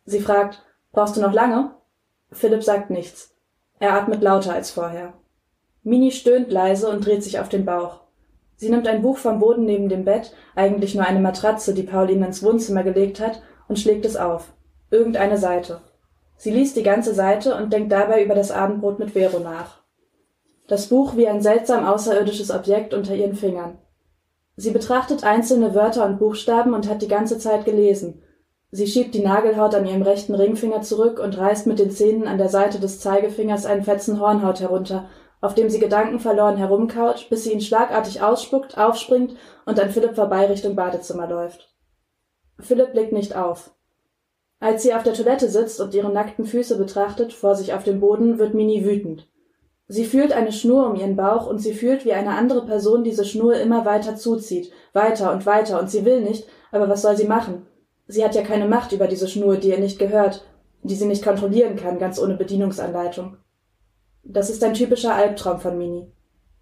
[0.05, 1.71] Sie fragt, brauchst du noch lange?
[2.31, 3.36] Philipp sagt nichts.
[3.79, 5.13] Er atmet lauter als vorher.
[5.81, 8.01] Mini stöhnt leise und dreht sich auf den Bauch.
[8.57, 12.27] Sie nimmt ein Buch vom Boden neben dem Bett, eigentlich nur eine Matratze, die Pauline
[12.27, 14.53] ins Wohnzimmer gelegt hat, und schlägt es auf.
[14.91, 15.81] Irgendeine Seite.
[16.38, 19.81] Sie liest die ganze Seite und denkt dabei über das Abendbrot mit Vero nach.
[20.67, 23.79] Das Buch wie ein seltsam außerirdisches Objekt unter ihren Fingern.
[24.62, 28.21] Sie betrachtet einzelne Wörter und Buchstaben und hat die ganze Zeit gelesen.
[28.69, 32.38] Sie schiebt die Nagelhaut an ihrem rechten Ringfinger zurück und reißt mit den Zähnen an
[32.38, 35.10] der Seite des Zeigefingers einen Fetzen Hornhaut herunter,
[35.41, 40.45] auf dem sie gedankenverloren herumkaut, bis sie ihn schlagartig ausspuckt, aufspringt und an Philipp vorbei
[40.45, 41.74] Richtung Badezimmer läuft.
[42.60, 43.71] Philipp blickt nicht auf.
[44.60, 48.00] Als sie auf der Toilette sitzt und ihre nackten Füße betrachtet, vor sich auf dem
[48.00, 49.28] Boden, wird Mini wütend.
[49.93, 53.25] Sie fühlt eine Schnur um ihren Bauch und sie fühlt, wie eine andere Person diese
[53.25, 57.27] Schnur immer weiter zuzieht, weiter und weiter, und sie will nicht, aber was soll sie
[57.27, 57.65] machen?
[58.08, 60.45] Sie hat ja keine Macht über diese Schnur, die ihr nicht gehört,
[60.82, 63.36] die sie nicht kontrollieren kann, ganz ohne Bedienungsanleitung.
[64.23, 66.10] Das ist ein typischer Albtraum von Mini.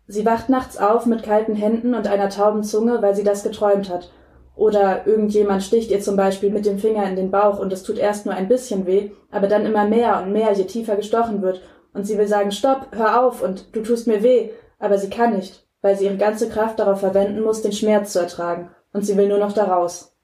[0.08, 3.92] Sie wacht nachts auf mit kalten Händen und einer tauben Zunge, weil sie das geträumt
[3.92, 4.12] hat.
[4.56, 8.00] Oder irgendjemand sticht ihr zum Beispiel mit dem Finger in den Bauch und es tut
[8.00, 11.62] erst nur ein bisschen weh, aber dann immer mehr und mehr, je tiefer gestochen wird.
[11.94, 15.36] Und sie will sagen, stopp, hör auf und du tust mir weh, aber sie kann
[15.36, 18.70] nicht, weil sie ihre ganze Kraft darauf verwenden muss, den Schmerz zu ertragen.
[18.94, 20.16] Und sie will nur noch daraus.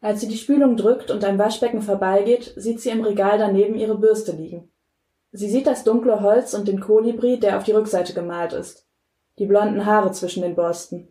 [0.00, 3.96] Als sie die Spülung drückt und am Waschbecken vorbeigeht, sieht sie im Regal daneben ihre
[3.96, 4.68] Bürste liegen.
[5.30, 8.86] Sie sieht das dunkle Holz und den Kolibri, der auf die Rückseite gemalt ist.
[9.38, 11.08] Die blonden Haare zwischen den Borsten.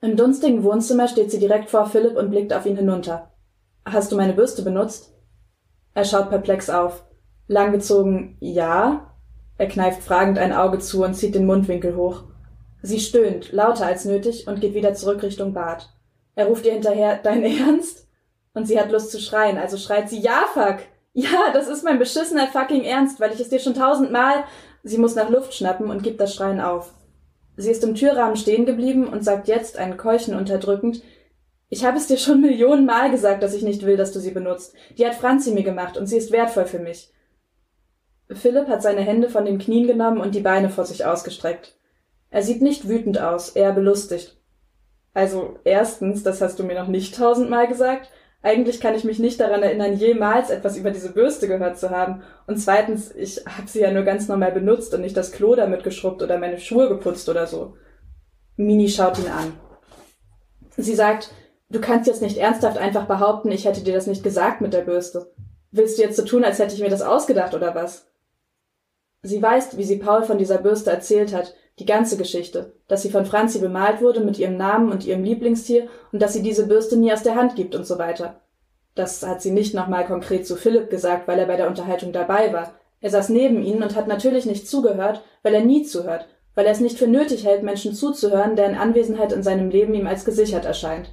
[0.00, 3.32] Im dunstigen Wohnzimmer steht sie direkt vor Philipp und blickt auf ihn hinunter.
[3.84, 5.12] Hast du meine Bürste benutzt?
[5.94, 7.04] Er schaut perplex auf.
[7.48, 9.14] Langgezogen ja.
[9.56, 12.24] Er kneift fragend ein Auge zu und zieht den Mundwinkel hoch.
[12.82, 15.88] Sie stöhnt, lauter als nötig, und geht wieder zurück Richtung Bad.
[16.36, 18.06] Er ruft ihr hinterher, dein Ernst?
[18.54, 20.78] Und sie hat Lust zu schreien, also schreit sie, ja, fuck!
[21.12, 24.44] Ja, das ist mein beschissener fucking Ernst, weil ich es dir schon tausendmal.
[24.84, 26.92] Sie muss nach Luft schnappen und gibt das Schreien auf.
[27.56, 31.02] Sie ist im Türrahmen stehen geblieben und sagt jetzt, ein Keuchen unterdrückend,
[31.70, 34.74] ich habe es dir schon Millionenmal gesagt, dass ich nicht will, dass du sie benutzt.
[34.96, 37.12] Die hat Franzi mir gemacht und sie ist wertvoll für mich.
[38.30, 41.76] Philipp hat seine Hände von den Knien genommen und die Beine vor sich ausgestreckt.
[42.30, 44.36] Er sieht nicht wütend aus, eher belustigt.
[45.14, 48.10] Also erstens, das hast du mir noch nicht tausendmal gesagt.
[48.42, 52.22] Eigentlich kann ich mich nicht daran erinnern, jemals etwas über diese Bürste gehört zu haben.
[52.46, 55.82] Und zweitens, ich habe sie ja nur ganz normal benutzt und nicht das Klo damit
[55.82, 57.74] geschrubbt oder meine Schuhe geputzt oder so.
[58.56, 59.54] Mini schaut ihn an.
[60.76, 61.32] Sie sagt,
[61.70, 64.82] du kannst jetzt nicht ernsthaft einfach behaupten, ich hätte dir das nicht gesagt mit der
[64.82, 65.32] Bürste.
[65.72, 68.07] Willst du jetzt so tun, als hätte ich mir das ausgedacht oder was?
[69.22, 73.10] Sie weiß, wie sie Paul von dieser Bürste erzählt hat, die ganze Geschichte, dass sie
[73.10, 76.96] von Franzi bemalt wurde mit ihrem Namen und ihrem Lieblingstier und dass sie diese Bürste
[76.96, 78.40] nie aus der Hand gibt und so weiter.
[78.94, 82.52] Das hat sie nicht nochmal konkret zu Philipp gesagt, weil er bei der Unterhaltung dabei
[82.52, 82.74] war.
[83.00, 86.26] Er saß neben ihnen und hat natürlich nicht zugehört, weil er nie zuhört,
[86.56, 90.08] weil er es nicht für nötig hält, Menschen zuzuhören, deren Anwesenheit in seinem Leben ihm
[90.08, 91.10] als gesichert erscheint.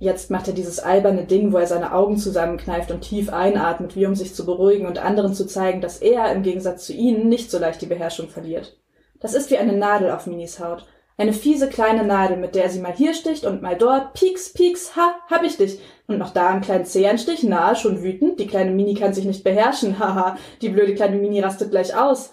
[0.00, 4.06] Jetzt macht er dieses alberne Ding, wo er seine Augen zusammenkneift und tief einatmet, wie
[4.06, 7.50] um sich zu beruhigen und anderen zu zeigen, dass er im Gegensatz zu ihnen nicht
[7.50, 8.78] so leicht die Beherrschung verliert.
[9.20, 10.86] Das ist wie eine Nadel auf Minis Haut.
[11.18, 14.14] Eine fiese kleine Nadel, mit der sie mal hier sticht und mal dort.
[14.14, 15.78] Pieks, pieks, ha, hab ich dich.
[16.06, 18.40] Und noch da einen kleinen Zehenstich, na, schon wütend.
[18.40, 20.38] Die kleine Mini kann sich nicht beherrschen, haha.
[20.62, 22.30] Die blöde kleine Mini rastet gleich aus.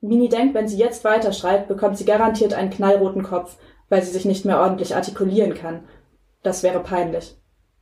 [0.00, 3.56] Mini denkt, wenn sie jetzt weiterschreit, bekommt sie garantiert einen knallroten Kopf,
[3.88, 5.84] weil sie sich nicht mehr ordentlich artikulieren kann.
[6.42, 7.36] Das wäre peinlich.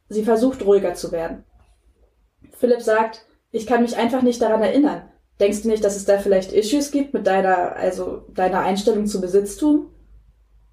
[0.08, 1.44] Sie versucht ruhiger zu werden.
[2.58, 5.10] Philipp sagt, ich kann mich einfach nicht daran erinnern.
[5.40, 9.20] Denkst du nicht, dass es da vielleicht Issues gibt mit deiner, also deiner Einstellung zu
[9.20, 9.90] Besitztum?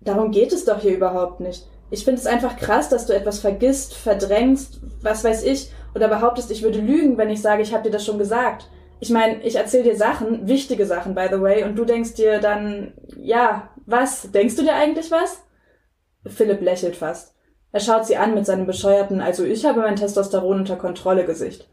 [0.01, 1.65] Darum geht es doch hier überhaupt nicht.
[1.89, 6.51] Ich finde es einfach krass, dass du etwas vergisst, verdrängst, was weiß ich, oder behauptest,
[6.51, 8.69] ich würde lügen, wenn ich sage, ich habe dir das schon gesagt.
[8.99, 12.39] Ich meine, ich erzähle dir Sachen, wichtige Sachen, by the way, und du denkst dir
[12.39, 14.31] dann, ja, was?
[14.31, 15.43] Denkst du dir eigentlich was?
[16.25, 17.36] Philipp lächelt fast.
[17.77, 21.67] Er schaut sie an mit seinem bescheuerten, also ich habe mein Testosteron unter Kontrolle Gesicht.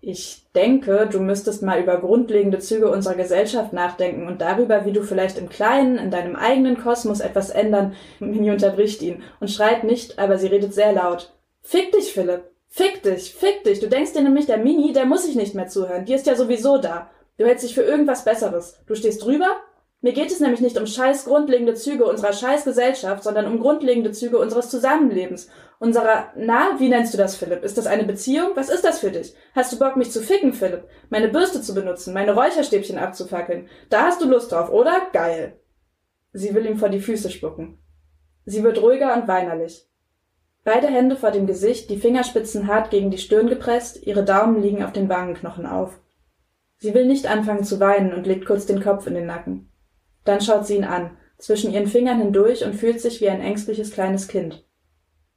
[0.00, 5.04] Ich denke, du müsstest mal über grundlegende Züge unserer Gesellschaft nachdenken und darüber, wie du
[5.04, 7.94] vielleicht im Kleinen, in deinem eigenen Kosmos etwas ändern.
[8.18, 11.32] Mini unterbricht ihn und schreit nicht, aber sie redet sehr laut.
[11.62, 12.42] Fick dich, Philipp!
[12.66, 13.32] Fick dich!
[13.32, 13.78] Fick dich!
[13.78, 16.04] Du denkst dir nämlich, der Mini, der muss sich nicht mehr zuhören.
[16.04, 17.10] Die ist ja sowieso da.
[17.36, 18.80] Du hältst dich für irgendwas Besseres.
[18.88, 19.58] Du stehst drüber
[20.00, 24.12] mir geht es nämlich nicht um scheiß grundlegende Züge unserer scheiß Gesellschaft, sondern um grundlegende
[24.12, 25.48] Züge unseres Zusammenlebens.
[25.80, 27.64] Unserer, na, wie nennst du das, Philipp?
[27.64, 28.50] Ist das eine Beziehung?
[28.54, 29.34] Was ist das für dich?
[29.54, 30.84] Hast du Bock, mich zu ficken, Philipp?
[31.10, 33.68] Meine Bürste zu benutzen, meine Räucherstäbchen abzufackeln?
[33.90, 35.08] Da hast du Lust drauf, oder?
[35.12, 35.58] Geil.
[36.32, 37.78] Sie will ihm vor die Füße spucken.
[38.44, 39.88] Sie wird ruhiger und weinerlich.
[40.62, 44.84] Beide Hände vor dem Gesicht, die Fingerspitzen hart gegen die Stirn gepresst, ihre Daumen liegen
[44.84, 45.98] auf den Wangenknochen auf.
[46.76, 49.70] Sie will nicht anfangen zu weinen und legt kurz den Kopf in den Nacken.
[50.28, 53.92] Dann schaut sie ihn an, zwischen ihren Fingern hindurch und fühlt sich wie ein ängstliches
[53.92, 54.62] kleines Kind.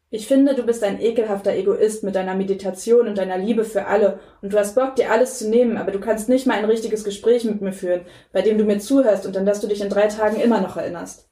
[0.10, 4.19] Ich finde, du bist ein ekelhafter Egoist mit deiner Meditation und deiner Liebe für alle,
[4.41, 7.06] und du hast Bock, dir alles zu nehmen, aber du kannst nicht mal ein richtiges
[7.06, 8.01] Gespräch mit mir führen,
[8.34, 10.75] bei dem du mir zuhörst und an das du dich in drei Tagen immer noch
[10.75, 11.30] erinnerst.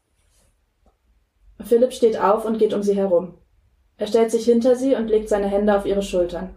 [1.60, 3.40] Philipp steht auf und geht um sie herum.
[3.98, 6.56] Er stellt sich hinter sie und legt seine Hände auf ihre Schultern.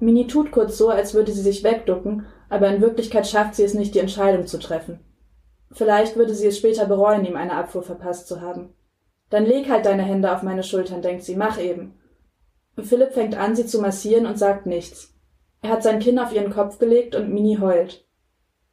[0.00, 3.74] Mini tut kurz so, als würde sie sich wegducken, aber in Wirklichkeit schafft sie es
[3.74, 4.98] nicht, die Entscheidung zu treffen.
[5.72, 8.74] Vielleicht würde sie es später bereuen, ihm eine Abfuhr verpasst zu haben.
[9.30, 11.98] Dann leg halt deine Hände auf meine Schultern, denkt sie, mach eben.
[12.82, 15.14] Philipp fängt an, sie zu massieren und sagt nichts.
[15.62, 18.04] Er hat sein Kinn auf ihren Kopf gelegt und Mini heult.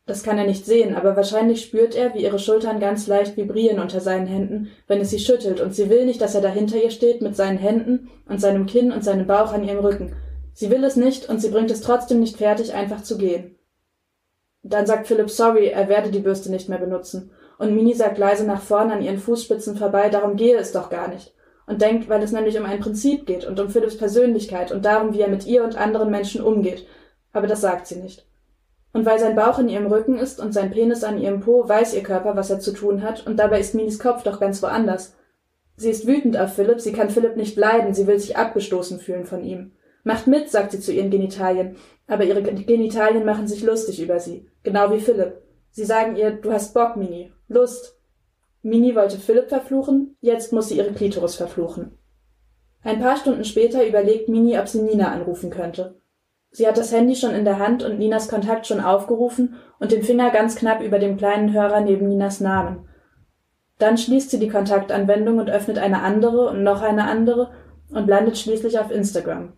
[0.06, 3.80] Das kann er nicht sehen, aber wahrscheinlich spürt er, wie ihre Schultern ganz leicht vibrieren
[3.80, 6.92] unter seinen Händen, wenn es sie schüttelt, und sie will nicht, dass er dahinter ihr
[6.92, 10.16] steht mit seinen Händen und seinem Kinn und seinem Bauch an ihrem Rücken.
[10.54, 13.56] Sie will es nicht, und sie bringt es trotzdem nicht fertig, einfach zu gehen.
[14.68, 17.30] Dann sagt Philipp sorry, er werde die Bürste nicht mehr benutzen.
[17.60, 21.08] Und Mini sagt leise nach vorn an ihren Fußspitzen vorbei, darum gehe es doch gar
[21.08, 21.36] nicht.
[21.68, 25.14] Und denkt, weil es nämlich um ein Prinzip geht und um Philipps Persönlichkeit und darum,
[25.14, 26.88] wie er mit ihr und anderen Menschen umgeht.
[27.32, 28.26] Aber das sagt sie nicht.
[28.92, 31.94] Und weil sein Bauch in ihrem Rücken ist und sein Penis an ihrem Po, weiß
[31.94, 35.16] ihr Körper, was er zu tun hat, und dabei ist Minis Kopf doch ganz woanders.
[35.78, 39.26] Sie ist wütend auf Philipp, sie kann Philipp nicht leiden, sie will sich abgestoßen fühlen
[39.26, 39.74] von ihm.
[40.06, 44.48] Macht mit, sagt sie zu ihren Genitalien, aber ihre Genitalien machen sich lustig über sie,
[44.62, 45.42] genau wie Philipp.
[45.72, 47.98] Sie sagen ihr, du hast Bock, Mini, Lust.
[48.62, 51.98] Mini wollte Philipp verfluchen, jetzt muss sie ihre Klitoris verfluchen.
[52.84, 55.96] Ein paar Stunden später überlegt Mini, ob sie Nina anrufen könnte.
[56.52, 60.04] Sie hat das Handy schon in der Hand und Ninas Kontakt schon aufgerufen und den
[60.04, 62.88] Finger ganz knapp über dem kleinen Hörer neben Ninas Namen.
[63.80, 67.52] Dann schließt sie die Kontaktanwendung und öffnet eine andere und noch eine andere
[67.90, 69.54] und landet schließlich auf Instagram.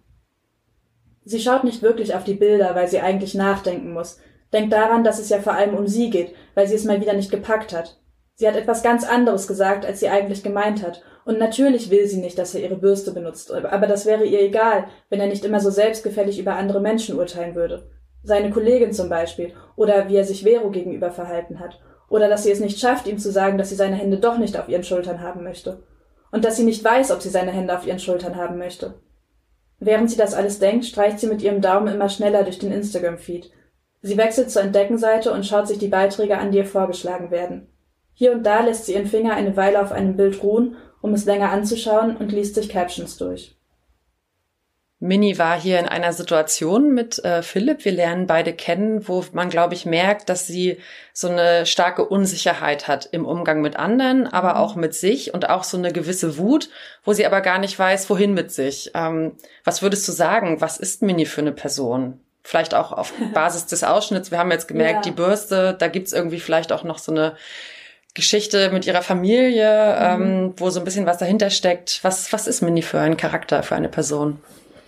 [1.27, 4.17] Sie schaut nicht wirklich auf die Bilder, weil sie eigentlich nachdenken muss,
[4.53, 7.11] denkt daran, dass es ja vor allem um sie geht, weil sie es mal wieder
[7.11, 7.99] nicht gepackt hat.
[8.35, 12.21] Sie hat etwas ganz anderes gesagt, als sie eigentlich gemeint hat, und natürlich will sie
[12.21, 15.59] nicht, dass er ihre Bürste benutzt, aber das wäre ihr egal, wenn er nicht immer
[15.59, 17.89] so selbstgefällig über andere Menschen urteilen würde.
[18.23, 22.51] Seine Kollegin zum Beispiel, oder wie er sich Vero gegenüber verhalten hat, oder dass sie
[22.51, 25.21] es nicht schafft, ihm zu sagen, dass sie seine Hände doch nicht auf ihren Schultern
[25.21, 25.83] haben möchte.
[26.31, 28.93] Und dass sie nicht weiß, ob sie seine Hände auf ihren Schultern haben möchte.
[29.79, 33.51] Während sie das alles denkt, streicht sie mit ihrem Daumen immer schneller durch den Instagram-Feed.
[34.01, 37.67] Sie wechselt zur Entdeckenseite und schaut sich die Beiträge an, die ihr vorgeschlagen werden.
[38.13, 41.25] Hier und da lässt sie ihren Finger eine Weile auf einem Bild ruhen um es
[41.25, 43.57] länger anzuschauen und liest sich Captions durch.
[44.99, 47.86] Minnie war hier in einer Situation mit äh, Philipp.
[47.86, 50.79] Wir lernen beide kennen, wo man, glaube ich, merkt, dass sie
[51.13, 54.57] so eine starke Unsicherheit hat im Umgang mit anderen, aber mhm.
[54.57, 56.69] auch mit sich und auch so eine gewisse Wut,
[57.03, 58.91] wo sie aber gar nicht weiß, wohin mit sich.
[58.95, 59.33] Ähm,
[59.63, 60.62] was würdest du sagen?
[60.62, 62.19] Was ist Minnie für eine Person?
[62.41, 64.31] Vielleicht auch auf Basis des Ausschnitts.
[64.31, 65.12] Wir haben jetzt gemerkt, ja.
[65.12, 67.36] die Bürste, da gibt's irgendwie vielleicht auch noch so eine
[68.15, 70.23] Geschichte mit ihrer Familie, mhm.
[70.23, 71.99] ähm, wo so ein bisschen was dahinter steckt.
[72.01, 74.39] Was, was ist Minnie für ein Charakter, für eine Person?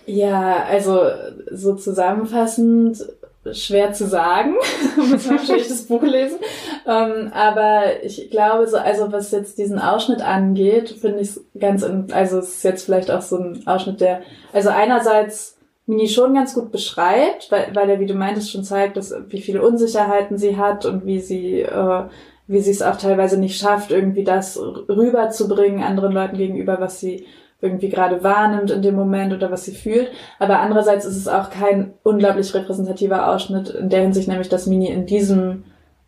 [0.06, 1.02] Ja, also
[1.50, 3.04] so zusammenfassend
[3.52, 4.54] schwer zu sagen,
[4.96, 6.38] muss man wahrscheinlich das Buch lesen.
[6.86, 12.38] Ähm, aber ich glaube, so, also was jetzt diesen Ausschnitt angeht, finde ich ganz, also
[12.38, 14.20] es ist jetzt vielleicht auch so ein Ausschnitt, der,
[14.52, 18.96] also einerseits Mini schon ganz gut beschreibt, weil, weil er, wie du meintest, schon zeigt,
[18.96, 22.04] dass, wie viele Unsicherheiten sie hat und wie sie äh,
[22.50, 27.26] wie sie es auch teilweise nicht schafft, irgendwie das rüberzubringen anderen Leuten gegenüber, was sie
[27.60, 30.10] irgendwie gerade wahrnimmt in dem Moment oder was sie fühlt.
[30.38, 34.88] Aber andererseits ist es auch kein unglaublich repräsentativer Ausschnitt in der Hinsicht, nämlich dass Mini
[34.88, 35.64] in diesem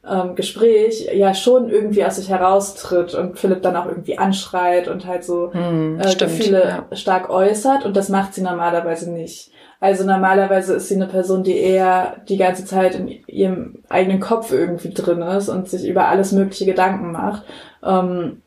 [0.08, 5.06] ähm, Gespräch ja schon irgendwie aus sich heraustritt und Philipp dann auch irgendwie anschreit und
[5.06, 6.96] halt so hm, äh, stimmt, Gefühle ja.
[6.96, 9.52] stark äußert und das macht sie normalerweise nicht.
[9.78, 14.52] Also normalerweise ist sie eine Person, die eher die ganze Zeit in ihrem eigenen Kopf
[14.52, 17.42] irgendwie drin ist und sich über alles mögliche Gedanken macht.
[17.84, 18.42] Ähm,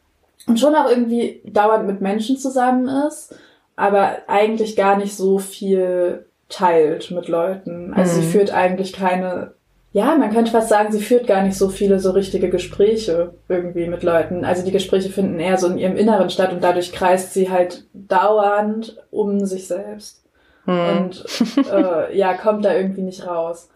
[0.47, 3.36] und schon auch irgendwie dauernd mit Menschen zusammen ist,
[3.75, 7.93] aber eigentlich gar nicht so viel teilt mit Leuten.
[7.93, 8.21] Also mhm.
[8.21, 9.53] sie führt eigentlich keine,
[9.91, 13.88] ja, man könnte fast sagen, sie führt gar nicht so viele so richtige Gespräche irgendwie
[13.88, 14.45] mit Leuten.
[14.45, 17.86] Also die Gespräche finden eher so in ihrem Inneren statt und dadurch kreist sie halt
[17.93, 20.23] dauernd um sich selbst.
[20.65, 20.97] Hm.
[20.97, 21.25] Und
[21.71, 23.69] äh, ja, kommt da irgendwie nicht raus.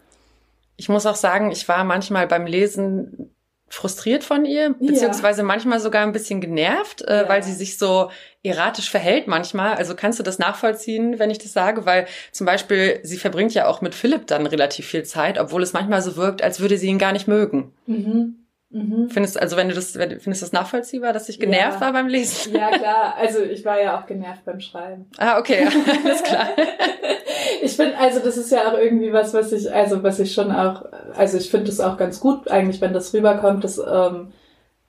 [0.76, 3.30] Ich muss auch sagen, ich war manchmal beim Lesen
[3.70, 5.46] frustriert von ihr, beziehungsweise ja.
[5.46, 7.28] manchmal sogar ein bisschen genervt, äh, ja.
[7.28, 8.10] weil sie sich so
[8.42, 9.74] erratisch verhält manchmal.
[9.74, 11.86] Also kannst du das nachvollziehen, wenn ich das sage?
[11.86, 15.72] Weil zum Beispiel, sie verbringt ja auch mit Philipp dann relativ viel Zeit, obwohl es
[15.72, 17.72] manchmal so wirkt, als würde sie ihn gar nicht mögen.
[17.86, 18.39] Mhm.
[18.72, 19.10] Mhm.
[19.10, 21.80] Findest also wenn du das findest du das nachvollziehbar, dass ich genervt ja.
[21.80, 22.54] war beim Lesen?
[22.54, 25.06] Ja klar, also ich war ja auch genervt beim Schreiben.
[25.18, 25.66] Ah okay,
[26.04, 26.50] alles klar.
[27.62, 30.52] ich finde also das ist ja auch irgendwie was, was ich also was ich schon
[30.52, 30.84] auch
[31.16, 34.32] also ich finde es auch ganz gut eigentlich, wenn das rüberkommt, dass ähm,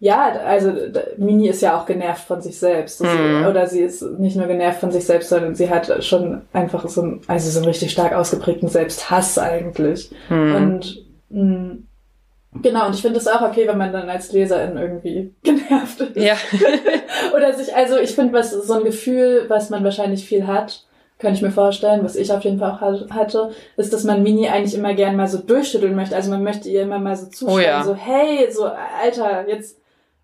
[0.02, 0.74] ja, also
[1.17, 3.04] Mini ist ja auch genervt von sich selbst.
[3.04, 3.46] Mhm.
[3.48, 7.04] Oder sie ist nicht nur genervt von sich selbst, sondern sie hat schon einfach so,
[7.04, 10.12] ein, also so einen richtig stark ausgeprägten Selbsthass eigentlich.
[10.28, 10.56] Mhm.
[10.56, 11.61] Und mh, mm,
[12.62, 16.15] Genau, und ich finde es auch okay, wenn man dann als Leserin irgendwie genervt ist.
[16.15, 16.36] Ja.
[17.36, 20.86] Oder sich, also ich finde, was so ein Gefühl, was man wahrscheinlich viel hat,
[21.20, 24.49] kann ich mir vorstellen, was ich auf jeden Fall auch hatte, ist, dass man Mini
[24.49, 26.16] eigentlich immer gern mal so durchschütteln möchte.
[26.16, 27.84] Also man möchte ihr immer mal so zuschauen, oh ja.
[27.84, 29.78] so, hey, so, Alter, jetzt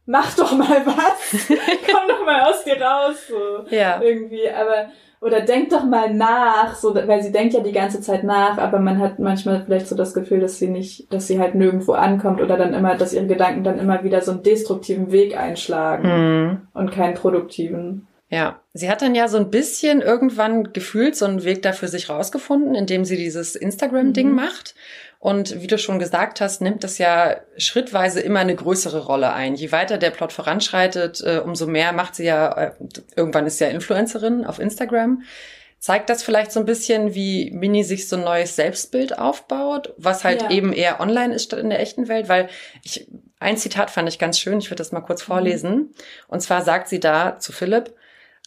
[0.07, 1.47] mach doch mal was.
[1.47, 3.75] Komm doch mal aus dir raus, so.
[3.75, 4.01] Ja.
[4.01, 4.87] Irgendwie, aber
[5.19, 8.79] oder denk doch mal nach, so, weil sie denkt ja die ganze Zeit nach, aber
[8.79, 12.41] man hat manchmal vielleicht so das Gefühl, dass sie nicht, dass sie halt nirgendwo ankommt
[12.41, 16.61] oder dann immer, dass ihre Gedanken dann immer wieder so einen destruktiven Weg einschlagen mhm.
[16.73, 18.07] und keinen produktiven.
[18.29, 21.87] Ja, sie hat dann ja so ein bisschen irgendwann gefühlt so einen Weg da für
[21.87, 24.35] sich rausgefunden, indem sie dieses Instagram-Ding mhm.
[24.35, 24.75] macht
[25.19, 29.55] Und wie du schon gesagt hast, nimmt das ja schrittweise immer eine größere Rolle ein.
[29.55, 32.71] Je weiter der Plot voranschreitet, äh, umso mehr macht sie ja, äh,
[33.15, 35.23] irgendwann ist sie ja Influencerin auf Instagram.
[35.79, 40.23] Zeigt das vielleicht so ein bisschen, wie Mini sich so ein neues Selbstbild aufbaut, was
[40.23, 40.49] halt ja.
[40.49, 42.29] eben eher online ist statt in der echten Welt?
[42.29, 42.49] Weil
[42.83, 43.07] ich,
[43.39, 45.33] ein Zitat fand ich ganz schön, ich würde das mal kurz mhm.
[45.33, 45.93] vorlesen.
[46.27, 47.93] Und zwar sagt sie da zu Philipp,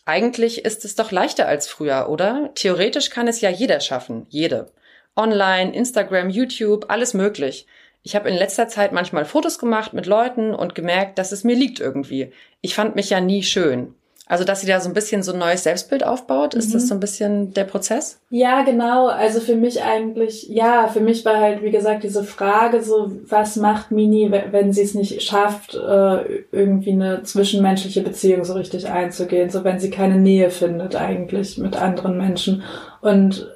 [0.05, 2.51] eigentlich ist es doch leichter als früher, oder?
[2.55, 4.73] Theoretisch kann es ja jeder schaffen, jede.
[5.21, 7.67] Online, Instagram, YouTube, alles möglich.
[8.03, 11.55] Ich habe in letzter Zeit manchmal Fotos gemacht mit Leuten und gemerkt, dass es mir
[11.55, 12.33] liegt irgendwie.
[12.63, 13.95] Ich fand mich ja nie schön.
[14.31, 16.75] Also, dass sie da so ein bisschen so ein neues Selbstbild aufbaut, ist mhm.
[16.75, 18.21] das so ein bisschen der Prozess?
[18.31, 19.09] Ja, genau.
[19.09, 23.57] Also für mich eigentlich, ja, für mich war halt, wie gesagt, diese Frage so, was
[23.57, 29.51] macht Mini, wenn sie es nicht schafft, äh, irgendwie eine zwischenmenschliche Beziehung so richtig einzugehen,
[29.51, 32.63] so wenn sie keine Nähe findet eigentlich mit anderen Menschen.
[33.01, 33.49] Und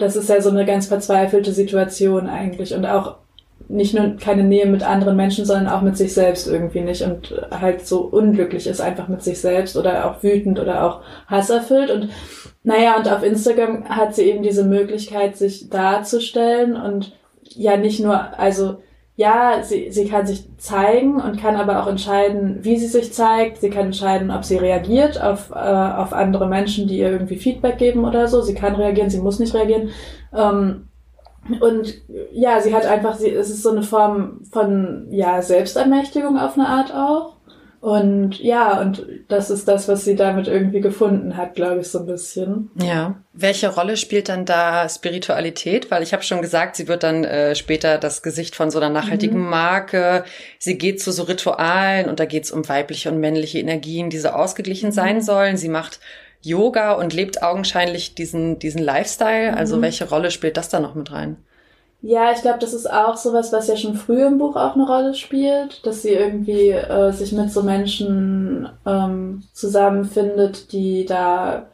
[0.00, 2.74] das ist ja so eine ganz verzweifelte Situation eigentlich.
[2.74, 3.16] Und auch
[3.68, 7.02] nicht nur keine Nähe mit anderen Menschen, sondern auch mit sich selbst irgendwie nicht.
[7.02, 11.90] Und halt so unglücklich ist einfach mit sich selbst oder auch wütend oder auch hasserfüllt.
[11.90, 12.10] Und
[12.64, 16.76] naja, und auf Instagram hat sie eben diese Möglichkeit, sich darzustellen.
[16.76, 17.12] Und
[17.54, 18.78] ja nicht nur, also
[19.20, 23.60] ja, sie, sie kann sich zeigen und kann aber auch entscheiden, wie sie sich zeigt.
[23.60, 27.76] Sie kann entscheiden, ob sie reagiert auf, äh, auf andere Menschen, die ihr irgendwie Feedback
[27.76, 28.40] geben oder so.
[28.40, 29.90] Sie kann reagieren, sie muss nicht reagieren.
[30.34, 30.88] Ähm,
[31.60, 32.00] und
[32.32, 36.66] ja, sie hat einfach, sie, es ist so eine Form von ja, Selbstermächtigung auf eine
[36.66, 37.34] Art auch.
[37.80, 42.00] Und ja, und das ist das, was sie damit irgendwie gefunden hat, glaube ich, so
[42.00, 42.70] ein bisschen.
[42.74, 43.22] Ja.
[43.32, 45.90] Welche Rolle spielt dann da Spiritualität?
[45.90, 48.90] Weil ich habe schon gesagt, sie wird dann äh, später das Gesicht von so einer
[48.90, 49.48] nachhaltigen mhm.
[49.48, 50.24] Marke.
[50.58, 54.18] Sie geht zu so Ritualen und da geht es um weibliche und männliche Energien, die
[54.18, 54.94] so ausgeglichen mhm.
[54.94, 55.56] sein sollen.
[55.56, 56.00] Sie macht
[56.42, 59.56] Yoga und lebt augenscheinlich diesen, diesen Lifestyle.
[59.56, 59.82] Also mhm.
[59.82, 61.38] welche Rolle spielt das da noch mit rein?
[62.02, 64.86] Ja, ich glaube, das ist auch sowas, was ja schon früh im Buch auch eine
[64.86, 71.66] Rolle spielt, dass sie irgendwie äh, sich mit so Menschen ähm, zusammenfindet, die da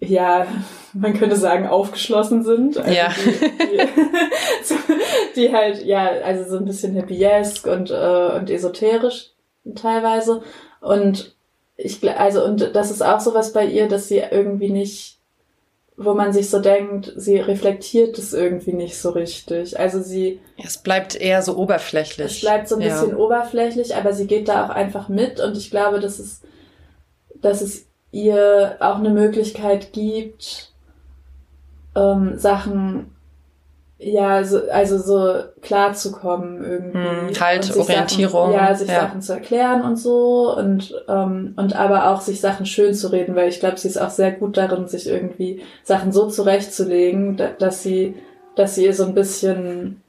[0.00, 0.46] ja,
[0.92, 2.78] man könnte sagen, aufgeschlossen sind.
[2.78, 3.08] Also ja.
[3.08, 3.78] Die,
[4.68, 9.30] die, die, halt, ja, also so ein bisschen hippiesk und, äh, und esoterisch
[9.74, 10.42] teilweise.
[10.80, 11.34] Und
[11.76, 15.13] ich, also, und das ist auch sowas bei ihr, dass sie irgendwie nicht,
[15.96, 19.78] wo man sich so denkt, sie reflektiert es irgendwie nicht so richtig.
[19.78, 20.40] Also sie.
[20.62, 22.32] Es bleibt eher so oberflächlich.
[22.32, 23.16] Es bleibt so ein bisschen ja.
[23.16, 26.42] oberflächlich, aber sie geht da auch einfach mit und ich glaube, dass es,
[27.36, 30.72] dass es ihr auch eine Möglichkeit gibt,
[31.94, 33.13] ähm, Sachen
[33.98, 36.98] ja, so, also so klar zu kommen irgendwie.
[36.98, 38.52] Hm, halt Orientierung.
[38.52, 39.00] Sachen, ja, sich ja.
[39.00, 43.36] Sachen zu erklären und so und, ähm, und aber auch sich Sachen schön zu reden,
[43.36, 47.82] weil ich glaube, sie ist auch sehr gut darin, sich irgendwie Sachen so zurechtzulegen, dass
[47.82, 48.16] sie,
[48.56, 50.02] dass sie ihr so ein bisschen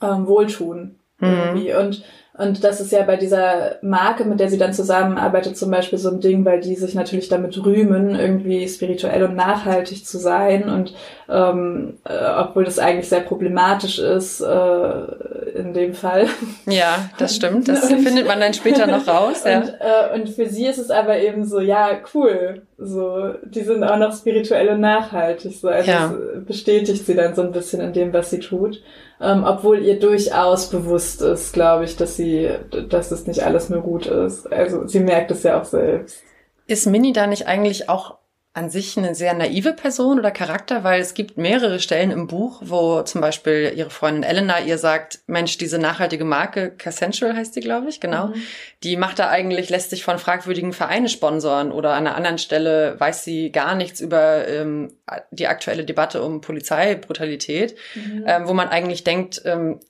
[0.00, 0.96] ähm, wohltun.
[1.18, 1.28] Mhm.
[1.28, 1.74] Irgendwie.
[1.74, 2.04] Und
[2.34, 6.08] und das ist ja bei dieser Marke, mit der sie dann zusammenarbeitet, zum Beispiel so
[6.08, 10.70] ein Ding, weil die sich natürlich damit rühmen, irgendwie spirituell und nachhaltig zu sein.
[10.70, 10.94] Und
[11.28, 16.26] ähm, äh, obwohl das eigentlich sehr problematisch ist äh, in dem Fall.
[16.64, 17.68] Ja, das stimmt.
[17.68, 19.44] Das und, findet man dann später noch raus.
[19.52, 19.58] Ja.
[19.58, 22.62] Und, äh, und für sie ist es aber eben so, ja, cool.
[22.78, 25.52] So, die sind auch noch spirituell und nachhaltig.
[25.60, 26.14] So, also ja.
[26.46, 28.80] bestätigt sie dann so ein bisschen in dem, was sie tut
[29.22, 32.50] ähm, obwohl ihr durchaus bewusst ist, glaube ich, dass sie,
[32.88, 34.52] dass es nicht alles nur gut ist.
[34.52, 36.22] Also sie merkt es ja auch selbst.
[36.66, 38.18] Ist Minnie da nicht eigentlich auch
[38.54, 42.60] an sich eine sehr naive Person oder Charakter, weil es gibt mehrere Stellen im Buch,
[42.62, 47.60] wo zum Beispiel ihre Freundin Elena ihr sagt, Mensch, diese nachhaltige Marke, Cassensual heißt die,
[47.60, 48.42] glaube ich, genau, mhm.
[48.82, 53.00] die macht da eigentlich, lässt sich von fragwürdigen Vereinen sponsoren oder an einer anderen Stelle
[53.00, 54.92] weiß sie gar nichts über ähm,
[55.30, 58.24] die aktuelle Debatte um Polizeibrutalität, mhm.
[58.26, 59.80] ähm, wo man eigentlich denkt, ähm,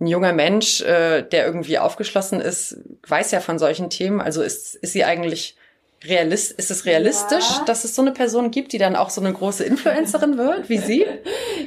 [0.00, 4.20] ein junger Mensch, äh, der irgendwie aufgeschlossen ist, weiß ja von solchen Themen.
[4.20, 5.56] Also ist, ist sie eigentlich
[6.06, 7.64] realist, ist es realistisch, ja.
[7.66, 10.78] dass es so eine Person gibt, die dann auch so eine große Influencerin wird, wie
[10.78, 11.06] sie?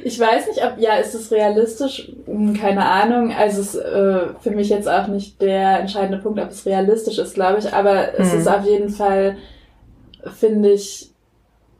[0.04, 2.12] Ich weiß nicht, ob, ja, ist es realistisch?
[2.26, 3.32] Hm, keine Ahnung.
[3.36, 7.18] Also es ist äh, für mich jetzt auch nicht der entscheidende Punkt, ob es realistisch
[7.18, 7.72] ist, glaube ich.
[7.72, 8.38] Aber es mhm.
[8.38, 9.36] ist auf jeden Fall,
[10.38, 11.10] finde ich,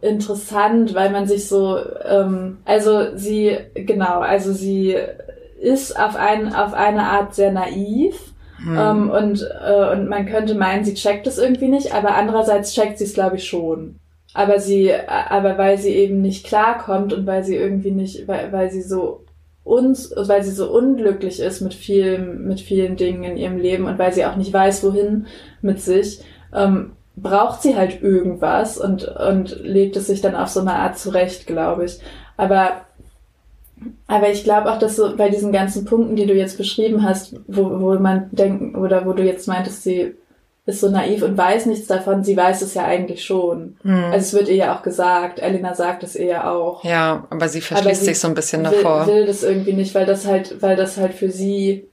[0.00, 4.96] interessant, weil man sich so, ähm, also sie, genau, also sie
[5.61, 8.32] ist auf, ein, auf eine Art sehr naiv
[8.62, 8.76] hm.
[8.78, 12.98] Ähm, und, äh, und man könnte meinen, sie checkt es irgendwie nicht, aber andererseits checkt
[12.98, 13.96] sie es, glaube ich, schon.
[14.34, 18.70] Aber sie, aber weil sie eben nicht klarkommt und weil sie irgendwie nicht, weil, weil
[18.70, 19.24] sie so
[19.64, 23.98] uns, weil sie so unglücklich ist mit vielen, mit vielen Dingen in ihrem Leben und
[23.98, 25.26] weil sie auch nicht weiß, wohin
[25.61, 26.20] mit sich,
[26.54, 30.98] ähm, braucht sie halt irgendwas und, und legt es sich dann auf so eine Art
[30.98, 31.98] zurecht, glaube ich.
[32.36, 32.82] Aber
[34.06, 37.36] Aber ich glaube auch, dass so bei diesen ganzen Punkten, die du jetzt beschrieben hast,
[37.46, 40.14] wo, wo man denken, oder wo du jetzt meintest, sie
[40.66, 43.76] ist so naiv und weiß nichts davon, sie weiß es ja eigentlich schon.
[43.82, 44.04] Hm.
[44.04, 46.84] Also es wird ihr ja auch gesagt, Elena sagt es ihr ja auch.
[46.84, 49.06] Ja, aber sie verschließt aber sie sich so ein bisschen davor.
[49.06, 51.88] Will, will das irgendwie nicht, weil das halt, weil das halt für sie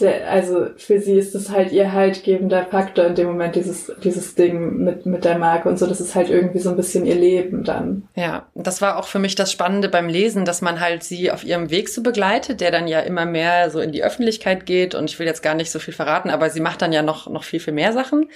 [0.00, 4.34] der, also für sie ist es halt ihr haltgebender Faktor in dem Moment, dieses, dieses
[4.34, 5.86] Ding mit, mit der Marke und so.
[5.86, 8.06] Das ist halt irgendwie so ein bisschen ihr Leben dann.
[8.14, 11.44] Ja, das war auch für mich das Spannende beim Lesen, dass man halt sie auf
[11.44, 14.94] ihrem Weg so begleitet, der dann ja immer mehr so in die Öffentlichkeit geht.
[14.94, 17.28] Und ich will jetzt gar nicht so viel verraten, aber sie macht dann ja noch,
[17.30, 18.28] noch viel, viel mehr Sachen.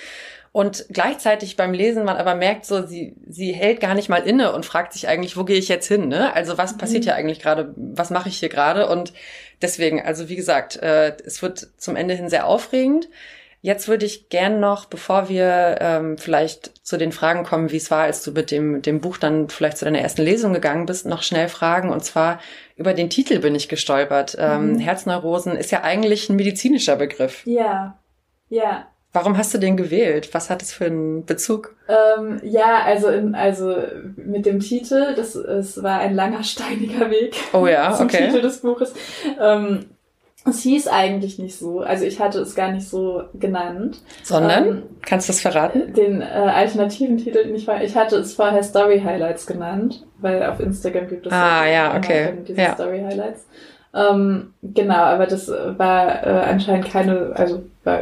[0.53, 4.53] Und gleichzeitig beim Lesen man aber merkt so, sie, sie hält gar nicht mal inne
[4.53, 6.09] und fragt sich eigentlich, wo gehe ich jetzt hin?
[6.09, 6.35] Ne?
[6.35, 7.05] Also was passiert mhm.
[7.05, 7.73] hier eigentlich gerade?
[7.77, 8.89] Was mache ich hier gerade?
[8.89, 9.13] Und
[9.63, 13.09] deswegen, also wie gesagt, äh, es wird zum Ende hin sehr aufregend.
[13.63, 17.91] Jetzt würde ich gern noch, bevor wir ähm, vielleicht zu den Fragen kommen, wie es
[17.91, 21.07] war, als du mit dem, dem Buch dann vielleicht zu deiner ersten Lesung gegangen bist,
[21.07, 21.91] noch schnell fragen.
[21.91, 22.41] Und zwar
[22.75, 24.37] über den Titel bin ich gestolpert.
[24.41, 24.79] Ähm, mhm.
[24.79, 27.47] Herzneurosen ist ja eigentlich ein medizinischer Begriff.
[27.47, 28.01] Ja,
[28.49, 28.90] ja.
[29.13, 30.33] Warum hast du den gewählt?
[30.33, 31.75] Was hat es für einen Bezug?
[31.89, 33.75] Ähm, ja, also in, also
[34.17, 37.35] mit dem Titel, das es war ein langer steiniger Weg.
[37.53, 38.27] Oh ja, zum okay.
[38.27, 38.95] Titel des Buches.
[39.41, 39.87] Ähm,
[40.49, 44.01] es hieß eigentlich nicht so, also ich hatte es gar nicht so genannt.
[44.23, 44.67] Sondern?
[44.67, 45.93] Ähm, Kannst du das verraten?
[45.93, 50.61] Den äh, alternativen Titel, ich war, ich hatte es vorher Story Highlights genannt, weil auf
[50.61, 52.33] Instagram gibt es ah, ja, okay.
[52.49, 52.75] diese ja.
[52.75, 53.47] Story Highlights.
[53.93, 58.01] Ähm, genau, aber das war äh, anscheinend keine, also war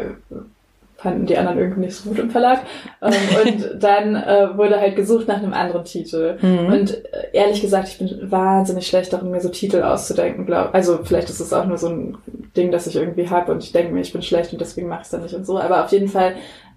[0.99, 2.61] fanden die anderen irgendwie nicht so gut im Verlag.
[3.01, 3.13] Ähm,
[3.45, 6.37] und dann äh, wurde halt gesucht nach einem anderen Titel.
[6.43, 6.67] Mhm.
[6.67, 10.45] Und äh, ehrlich gesagt, ich bin wahnsinnig schlecht darin, mir so Titel auszudenken.
[10.45, 10.75] Glaub.
[10.75, 12.19] Also vielleicht ist es auch nur so ein
[12.57, 15.03] Ding, das ich irgendwie habe und ich denke mir, ich bin schlecht und deswegen mache
[15.03, 15.59] ich es dann nicht und so.
[15.61, 16.35] Aber auf jeden Fall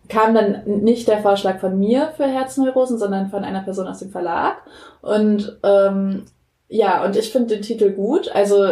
[0.08, 4.12] kam dann nicht der Vorschlag von mir für Herzneurosen, sondern von einer Person aus dem
[4.12, 4.58] Verlag.
[5.02, 6.26] Und ähm,
[6.68, 8.30] ja, und ich finde den Titel gut.
[8.36, 8.66] Also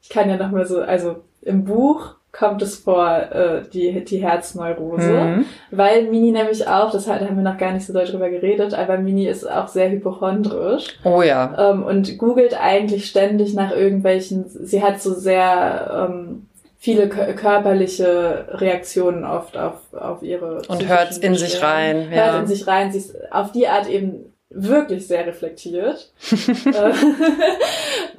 [0.00, 4.18] ich kann ja noch mal so, also im Buch kommt es vor, äh, die, die
[4.18, 5.12] Herzneurose.
[5.12, 5.44] Mhm.
[5.70, 8.98] Weil Mini nämlich auch, das haben wir noch gar nicht so doll drüber geredet, aber
[8.98, 10.98] Mini ist auch sehr hypochondrisch.
[11.04, 11.70] Oh ja.
[11.70, 19.24] Ähm, und googelt eigentlich ständig nach irgendwelchen, sie hat so sehr ähm, viele körperliche Reaktionen
[19.24, 20.62] oft auf, auf ihre.
[20.68, 22.08] Und hört in sich rein.
[22.12, 22.32] Ja.
[22.32, 22.92] Hört in sich rein.
[22.92, 26.12] Sie ist auf die Art eben wirklich sehr reflektiert.
[26.66, 26.92] Äh,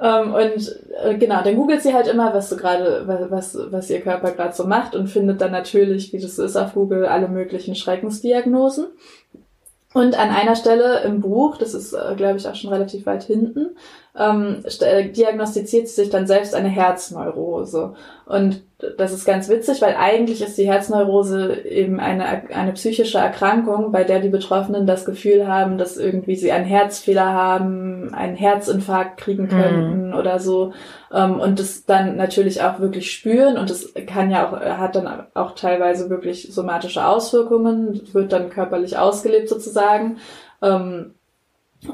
[0.00, 4.00] ähm, und äh, genau, dann googelt sie halt immer, was so gerade, was, was ihr
[4.00, 7.74] Körper gerade so macht und findet dann natürlich, wie das ist auf Google, alle möglichen
[7.74, 8.86] Schreckensdiagnosen.
[9.92, 13.24] Und an einer Stelle im Buch, das ist, äh, glaube ich, auch schon relativ weit
[13.24, 13.76] hinten,
[14.18, 14.64] ähm,
[15.14, 17.94] diagnostiziert sie sich dann selbst eine Herzneurose.
[18.26, 18.62] Und
[18.98, 24.04] das ist ganz witzig, weil eigentlich ist die Herzneurose eben eine, eine psychische Erkrankung, bei
[24.04, 29.44] der die Betroffenen das Gefühl haben, dass irgendwie sie einen Herzfehler haben, einen Herzinfarkt kriegen
[29.44, 29.48] mhm.
[29.48, 30.14] könnten mhm.
[30.14, 30.72] oder so.
[31.12, 35.26] Ähm, und das dann natürlich auch wirklich spüren und das kann ja auch, hat dann
[35.34, 40.16] auch teilweise wirklich somatische Auswirkungen, wird dann körperlich ausgelebt sozusagen.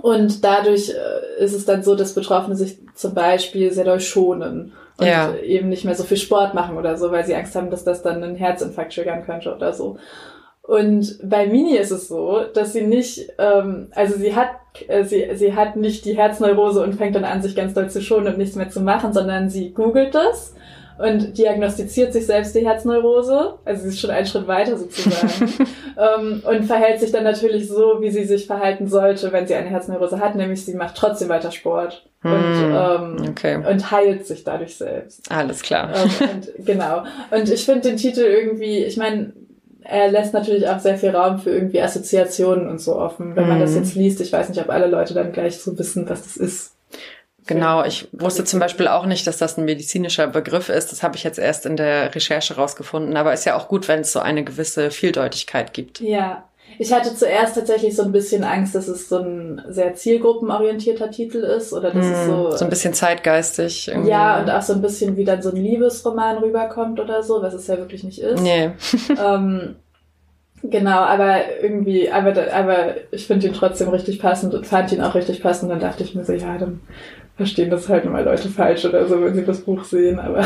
[0.02, 4.72] Und dadurch äh, ist es dann so, dass Betroffene sich zum Beispiel sehr doll schonen
[4.98, 5.34] und ja.
[5.36, 8.02] eben nicht mehr so viel Sport machen oder so, weil sie Angst haben, dass das
[8.02, 9.98] dann einen Herzinfarkt triggern könnte oder so.
[10.62, 14.48] Und bei Mini ist es so, dass sie nicht, ähm, also sie hat,
[14.88, 18.02] äh, sie, sie hat nicht die Herzneurose und fängt dann an, sich ganz doll zu
[18.02, 20.54] schonen und nichts mehr zu machen, sondern sie googelt das
[20.98, 25.52] und diagnostiziert sich selbst die Herzneurose, also sie ist schon einen Schritt weiter sozusagen,
[25.98, 29.68] ähm, und verhält sich dann natürlich so, wie sie sich verhalten sollte, wenn sie eine
[29.68, 33.56] Herzneurose hat, nämlich sie macht trotzdem weiter Sport hm, und, ähm, okay.
[33.56, 35.30] und heilt sich dadurch selbst.
[35.30, 35.90] Alles klar.
[35.94, 37.04] Ähm, und, genau.
[37.30, 39.32] Und ich finde den Titel irgendwie, ich meine,
[39.82, 43.36] er lässt natürlich auch sehr viel Raum für irgendwie Assoziationen und so offen.
[43.36, 43.82] Wenn man das hm.
[43.82, 46.75] jetzt liest, ich weiß nicht, ob alle Leute dann gleich so wissen, was das ist.
[47.46, 50.90] Genau, ich wusste zum Beispiel auch nicht, dass das ein medizinischer Begriff ist.
[50.90, 53.16] Das habe ich jetzt erst in der Recherche rausgefunden.
[53.16, 56.00] Aber ist ja auch gut, wenn es so eine gewisse Vieldeutigkeit gibt.
[56.00, 56.44] Ja.
[56.78, 61.38] Ich hatte zuerst tatsächlich so ein bisschen Angst, dass es so ein sehr zielgruppenorientierter Titel
[61.38, 62.50] ist oder dass hm, es so.
[62.50, 63.88] So ein bisschen zeitgeistig.
[63.88, 64.10] Irgendwie.
[64.10, 67.54] Ja, und auch so ein bisschen wie dann so ein Liebesroman rüberkommt oder so, was
[67.54, 68.42] es ja wirklich nicht ist.
[68.42, 68.72] Nee.
[69.24, 69.76] ähm,
[70.62, 75.14] Genau, aber irgendwie, aber, aber ich finde ihn trotzdem richtig passend und fand ihn auch
[75.14, 75.70] richtig passend.
[75.70, 76.80] Dann dachte ich mir so, ja, dann
[77.36, 80.40] verstehen das halt mal Leute falsch oder so, wenn sie das Buch sehen, aber.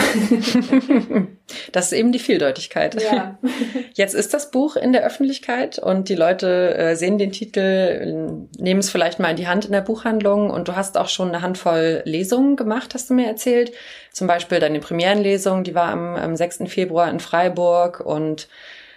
[1.73, 3.01] das ist eben die Vieldeutigkeit.
[3.01, 3.39] Ja.
[3.95, 8.81] Jetzt ist das Buch in der Öffentlichkeit und die Leute äh, sehen den Titel, nehmen
[8.81, 11.43] es vielleicht mal in die Hand in der Buchhandlung und du hast auch schon eine
[11.43, 13.71] Handvoll Lesungen gemacht, hast du mir erzählt.
[14.13, 16.65] Zum Beispiel deine Premierenlesung, die war am, am 6.
[16.67, 18.49] Februar in Freiburg und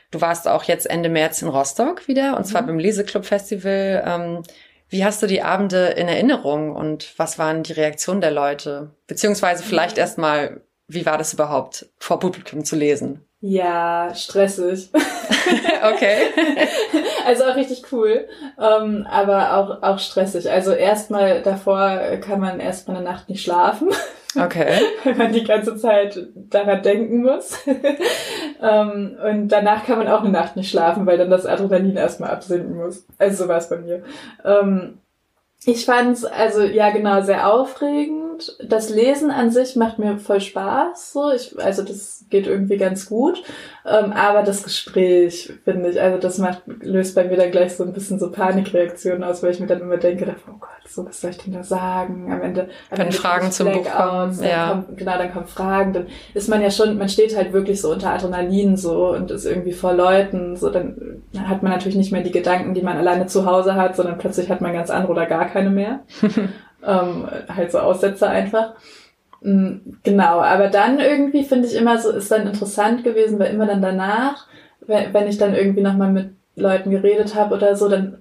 [0.09, 2.67] Du warst auch jetzt Ende März in Rostock wieder, und zwar mhm.
[2.67, 4.03] beim Leseclub Festival.
[4.93, 8.91] Wie hast du die Abende in Erinnerung und was waren die Reaktionen der Leute?
[9.07, 13.25] Beziehungsweise vielleicht erstmal, wie war das überhaupt, vor Publikum zu lesen?
[13.45, 14.89] Ja, stressig.
[15.93, 16.17] okay.
[17.25, 18.27] Also auch richtig cool,
[18.59, 20.51] ähm, aber auch, auch stressig.
[20.51, 23.91] Also erstmal davor kann man erstmal eine Nacht nicht schlafen.
[24.35, 24.81] Okay.
[25.05, 27.59] Weil man die ganze Zeit daran denken muss.
[28.61, 32.31] ähm, und danach kann man auch eine Nacht nicht schlafen, weil dann das Adrenalin erstmal
[32.31, 33.05] absinken muss.
[33.17, 34.03] Also so war es bei mir.
[34.43, 34.97] Ähm,
[35.63, 38.32] ich fand's also ja genau sehr aufregend.
[38.67, 41.13] Das Lesen an sich macht mir voll Spaß.
[41.13, 43.43] So, ich, also das geht irgendwie ganz gut.
[43.85, 47.83] Ähm, aber das Gespräch finde ich, also das macht löst bei mir dann gleich so
[47.83, 51.21] ein bisschen so Panikreaktionen aus, weil ich mir dann immer denke, oh Gott, so was
[51.21, 52.31] soll ich denn da sagen?
[52.31, 54.69] Am Ende, am wenn Ende Fragen zum Buch kommen, ja.
[54.69, 55.93] Kommt, genau, dann kommen Fragen.
[55.93, 59.45] Dann ist man ja schon, man steht halt wirklich so unter Adrenalin so und ist
[59.45, 60.55] irgendwie vor Leuten.
[60.55, 63.95] So dann hat man natürlich nicht mehr die Gedanken, die man alleine zu Hause hat,
[63.95, 66.01] sondern plötzlich hat man ganz andere oder gar keine mehr.
[66.85, 68.73] ähm, halt so Aussätze einfach.
[69.41, 73.65] Mm, genau, aber dann irgendwie finde ich immer so, ist dann interessant gewesen, weil immer
[73.65, 74.47] dann danach,
[74.85, 78.17] wenn ich dann irgendwie nochmal mit Leuten geredet habe oder so, dann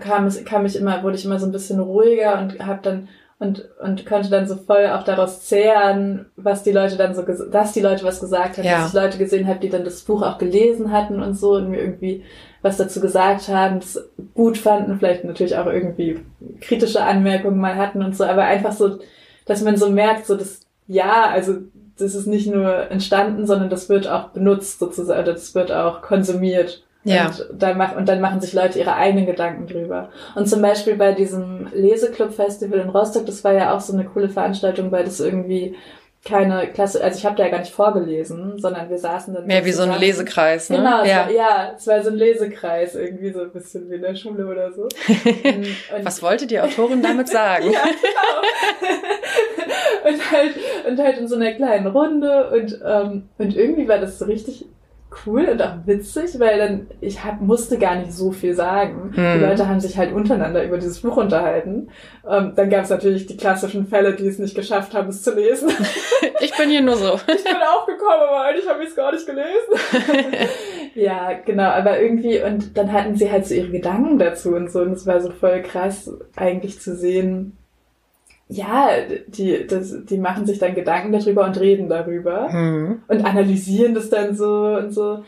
[0.00, 3.08] kam es, kam ich immer, wurde ich immer so ein bisschen ruhiger und habe dann
[3.38, 7.72] und und konnte dann so voll auch daraus zehren, was die Leute dann so, dass
[7.72, 8.78] die Leute was gesagt haben, ja.
[8.78, 11.70] dass ich Leute gesehen habe, die dann das Buch auch gelesen hatten und so und
[11.70, 12.24] mir irgendwie
[12.62, 16.20] was dazu gesagt haben, das gut fanden, vielleicht natürlich auch irgendwie
[16.60, 18.98] kritische Anmerkungen mal hatten und so, aber einfach so,
[19.46, 21.58] dass man so merkt, so das, ja, also
[21.98, 26.84] das ist nicht nur entstanden, sondern das wird auch benutzt sozusagen, das wird auch konsumiert.
[27.04, 27.26] Ja.
[27.26, 30.10] Und, dann mach, und dann machen sich Leute ihre eigenen Gedanken drüber.
[30.34, 34.28] Und zum Beispiel bei diesem Leseclub-Festival in Rostock, das war ja auch so eine coole
[34.28, 35.76] Veranstaltung, weil das irgendwie
[36.28, 39.46] keine Klasse, also ich habe da ja gar nicht vorgelesen, sondern wir saßen dann.
[39.46, 40.76] Mehr wie so ein Lesekreis, ne?
[40.76, 41.26] Genau, ja.
[41.26, 44.46] War, ja, es war so ein Lesekreis, irgendwie so ein bisschen wie in der Schule
[44.46, 44.82] oder so.
[45.08, 45.66] Und,
[46.02, 47.70] Was wollte die Autorin damit sagen?
[47.72, 48.38] ja, genau.
[50.08, 50.54] und halt,
[50.88, 54.66] und halt in so einer kleinen Runde und, ähm, und irgendwie war das so richtig
[55.24, 59.12] cool und auch witzig, weil dann ich hab, musste gar nicht so viel sagen.
[59.14, 59.34] Hm.
[59.34, 61.88] Die Leute haben sich halt untereinander über dieses Buch unterhalten.
[62.28, 65.34] Ähm, dann gab es natürlich die klassischen Fälle, die es nicht geschafft haben, es zu
[65.34, 65.70] lesen.
[66.40, 67.14] ich bin hier nur so.
[67.14, 70.48] ich bin auch gekommen, aber eigentlich habe ich es gar nicht gelesen.
[70.94, 74.80] ja, genau, aber irgendwie, und dann hatten sie halt so ihre Gedanken dazu und so,
[74.80, 77.56] und es war so voll krass, eigentlich zu sehen,
[78.48, 78.88] ja,
[79.26, 83.02] die, das, die machen sich dann Gedanken darüber und reden darüber mhm.
[83.06, 85.24] und analysieren das dann so und so.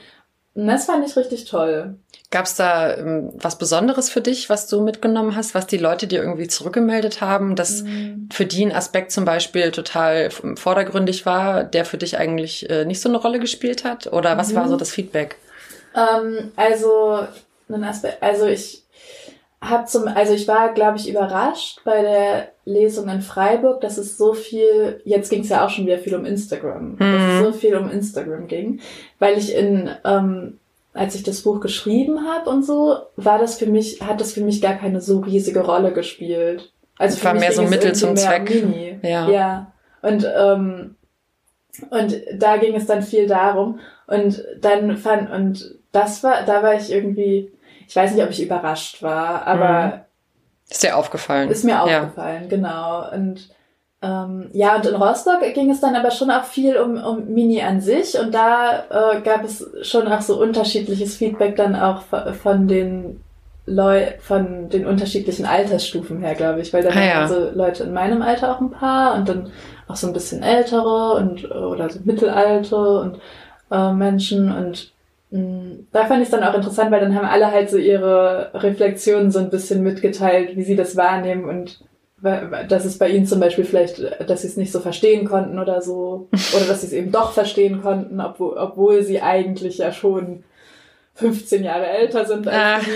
[0.54, 1.96] Und das fand ich richtig toll.
[2.30, 6.06] Gab es da ähm, was Besonderes für dich, was du mitgenommen hast, was die Leute
[6.06, 8.28] dir irgendwie zurückgemeldet haben, dass mhm.
[8.32, 13.00] für die ein Aspekt zum Beispiel total vordergründig war, der für dich eigentlich äh, nicht
[13.00, 14.12] so eine Rolle gespielt hat?
[14.12, 14.56] Oder was mhm.
[14.56, 15.36] war so das Feedback?
[15.94, 17.26] Ähm, also,
[17.68, 18.84] ein Aspekt, also ich
[19.61, 24.16] hab zum, also ich war, glaube ich, überrascht bei der Lesung in Freiburg, dass es
[24.16, 26.98] so viel, jetzt ging es ja auch schon wieder viel um Instagram, mhm.
[26.98, 28.80] dass es so viel um Instagram ging,
[29.18, 30.58] weil ich in, ähm,
[30.94, 34.40] als ich das Buch geschrieben habe und so, war das für mich, hat das für
[34.40, 36.72] mich gar keine so riesige Rolle gespielt.
[36.98, 38.48] Also für war mich mehr so Mittel zum Zweck.
[38.48, 38.98] Mini.
[39.02, 39.28] Ja.
[39.28, 39.72] ja.
[40.02, 40.96] Und ähm,
[41.88, 46.74] und da ging es dann viel darum und dann fand und das war, da war
[46.74, 47.50] ich irgendwie
[47.91, 49.93] ich weiß nicht, ob ich überrascht war, aber mhm.
[50.70, 51.51] ist dir aufgefallen?
[51.51, 52.49] Ist mir aufgefallen, ja.
[52.49, 53.11] genau.
[53.11, 53.51] Und
[54.01, 57.61] ähm, ja, und in Rostock ging es dann aber schon auch viel um, um Mini
[57.62, 62.03] an sich und da äh, gab es schon auch so unterschiedliches Feedback dann auch
[62.41, 63.24] von den
[63.66, 67.20] Leu von den unterschiedlichen Altersstufen her, glaube ich, weil da ah, ja.
[67.22, 69.51] also Leute in meinem Alter auch ein paar und dann
[69.88, 73.18] auch so ein bisschen ältere und oder so Mittelalte und
[73.72, 74.93] äh, Menschen und
[75.31, 79.31] da fand ich es dann auch interessant, weil dann haben alle halt so ihre Reflexionen
[79.31, 81.85] so ein bisschen mitgeteilt, wie sie das wahrnehmen und
[82.22, 85.81] dass es bei ihnen zum Beispiel vielleicht, dass sie es nicht so verstehen konnten oder
[85.81, 90.45] so, oder dass sie es eben doch verstehen konnten, obwohl, obwohl sie eigentlich ja schon
[91.14, 92.80] 15 Jahre älter sind als ah.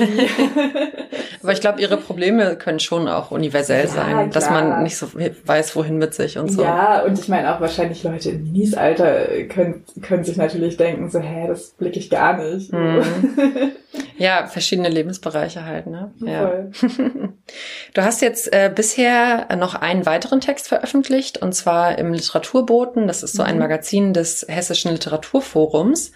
[1.44, 4.28] Aber ich glaube, ihre Probleme können schon auch universell ja, sein, klar.
[4.28, 6.62] dass man nicht so weiß, wohin mit sich und so.
[6.62, 11.10] Ja, und ich meine auch wahrscheinlich Leute in Minis Alter können, können sich natürlich denken,
[11.10, 12.72] so, hä, das blicke ich gar nicht.
[12.72, 13.02] Mhm.
[14.16, 16.12] ja, verschiedene Lebensbereiche halt, ne?
[16.20, 16.64] Ja.
[17.92, 23.06] Du hast jetzt äh, bisher noch einen weiteren Text veröffentlicht, und zwar im Literaturboten.
[23.06, 23.60] Das ist so ein mhm.
[23.60, 26.12] Magazin des Hessischen Literaturforums.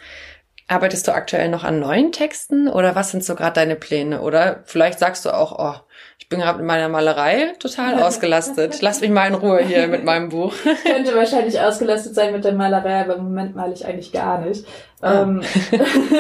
[0.70, 4.20] Arbeitest du aktuell noch an neuen Texten oder was sind so gerade deine Pläne?
[4.20, 5.80] Oder vielleicht sagst du auch, oh,
[6.18, 8.82] ich bin gerade mit meiner Malerei total ausgelastet.
[8.82, 10.52] Lass mich mal in Ruhe hier mit meinem Buch.
[10.62, 14.42] Ich könnte wahrscheinlich ausgelastet sein mit der Malerei, aber im Moment male ich eigentlich gar
[14.42, 14.66] nicht.
[15.00, 15.22] Ah.
[15.22, 15.40] Ähm,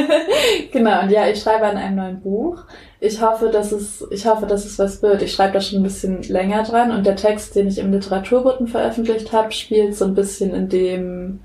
[0.72, 2.64] genau, und ja, ich schreibe an einem neuen Buch.
[3.00, 5.20] Ich hoffe, dass es, ich hoffe, dass es was wird.
[5.20, 8.66] Ich schreibe da schon ein bisschen länger dran und der Text, den ich im Literaturboten
[8.66, 11.40] veröffentlicht habe, spielt so ein bisschen in dem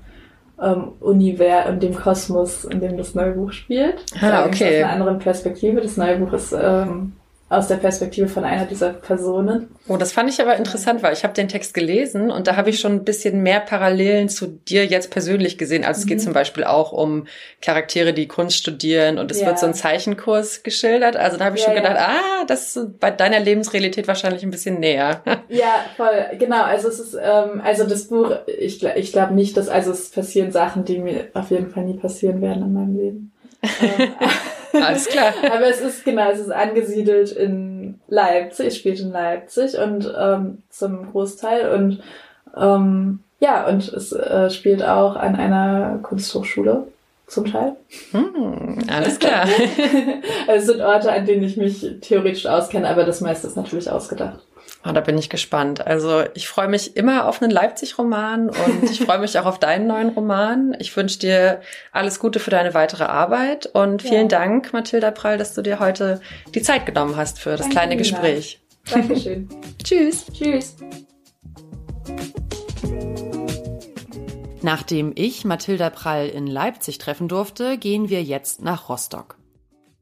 [0.60, 4.04] ähm, Universum, dem Kosmos, in dem das neue Buch spielt.
[4.20, 4.78] Ah, okay.
[4.78, 5.80] Aus einer anderen Perspektive.
[5.80, 7.12] Das neue Buch ist ähm,
[7.50, 9.68] aus der Perspektive von einer dieser Personen.
[9.86, 12.70] Oh, das fand ich aber interessant, weil ich habe den Text gelesen und da habe
[12.70, 15.84] ich schon ein bisschen mehr Parallelen zu dir jetzt persönlich gesehen.
[15.84, 16.02] Also mhm.
[16.02, 16.22] es geht mhm.
[16.22, 17.26] zum Beispiel auch um
[17.60, 19.48] Charaktere, die Kunst studieren und es ja.
[19.48, 21.16] wird so ein Zeichenkurs geschildert.
[21.16, 22.08] Also da habe ich ja, schon gedacht, ja.
[22.08, 25.22] ah, das ist bei deiner Lebensrealität wahrscheinlich ein bisschen näher.
[25.48, 26.62] ja, voll, genau.
[26.62, 30.50] Also es ist, ähm, also das Buch, ich, ich glaube nicht, dass, also es passieren
[30.50, 33.33] Sachen, die mir auf jeden Fall nie passieren werden in meinem Leben.
[33.80, 34.12] Ähm,
[34.82, 35.32] Alles klar.
[35.44, 40.62] Aber es ist, genau, es ist angesiedelt in Leipzig, es spielt in Leipzig und ähm,
[40.70, 42.02] zum Großteil und
[42.56, 46.86] ähm, ja, und es äh, spielt auch an einer Kunsthochschule
[47.26, 47.76] zum Teil.
[48.12, 49.46] Hm, alles klar.
[50.48, 53.90] also es sind Orte, an denen ich mich theoretisch auskenne, aber das meiste ist natürlich
[53.90, 54.40] ausgedacht.
[54.86, 55.86] Oh, da bin ich gespannt.
[55.86, 59.86] Also ich freue mich immer auf einen Leipzig-Roman und ich freue mich auch auf deinen
[59.86, 60.76] neuen Roman.
[60.78, 64.38] Ich wünsche dir alles Gute für deine weitere Arbeit und vielen ja.
[64.38, 66.20] Dank, Mathilda Prall, dass du dir heute
[66.54, 68.60] die Zeit genommen hast für das Danke, kleine Gespräch.
[68.90, 69.48] Dankeschön.
[69.82, 70.26] Tschüss.
[70.30, 70.76] Tschüss.
[74.60, 79.36] Nachdem ich Mathilda Prall in Leipzig treffen durfte, gehen wir jetzt nach Rostock.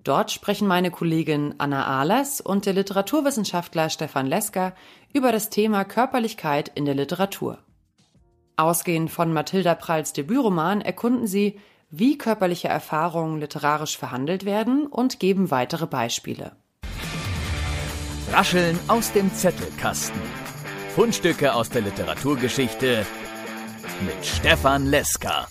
[0.05, 4.75] Dort sprechen meine Kollegin Anna Ahlers und der Literaturwissenschaftler Stefan Lesker
[5.13, 7.59] über das Thema Körperlichkeit in der Literatur.
[8.57, 15.51] Ausgehend von Mathilda Pralls Debütroman erkunden sie, wie körperliche Erfahrungen literarisch verhandelt werden und geben
[15.51, 16.57] weitere Beispiele.
[18.33, 20.21] Rascheln aus dem Zettelkasten.
[20.95, 23.07] Fundstücke aus der Literaturgeschichte
[24.05, 25.47] mit Stefan Lesker.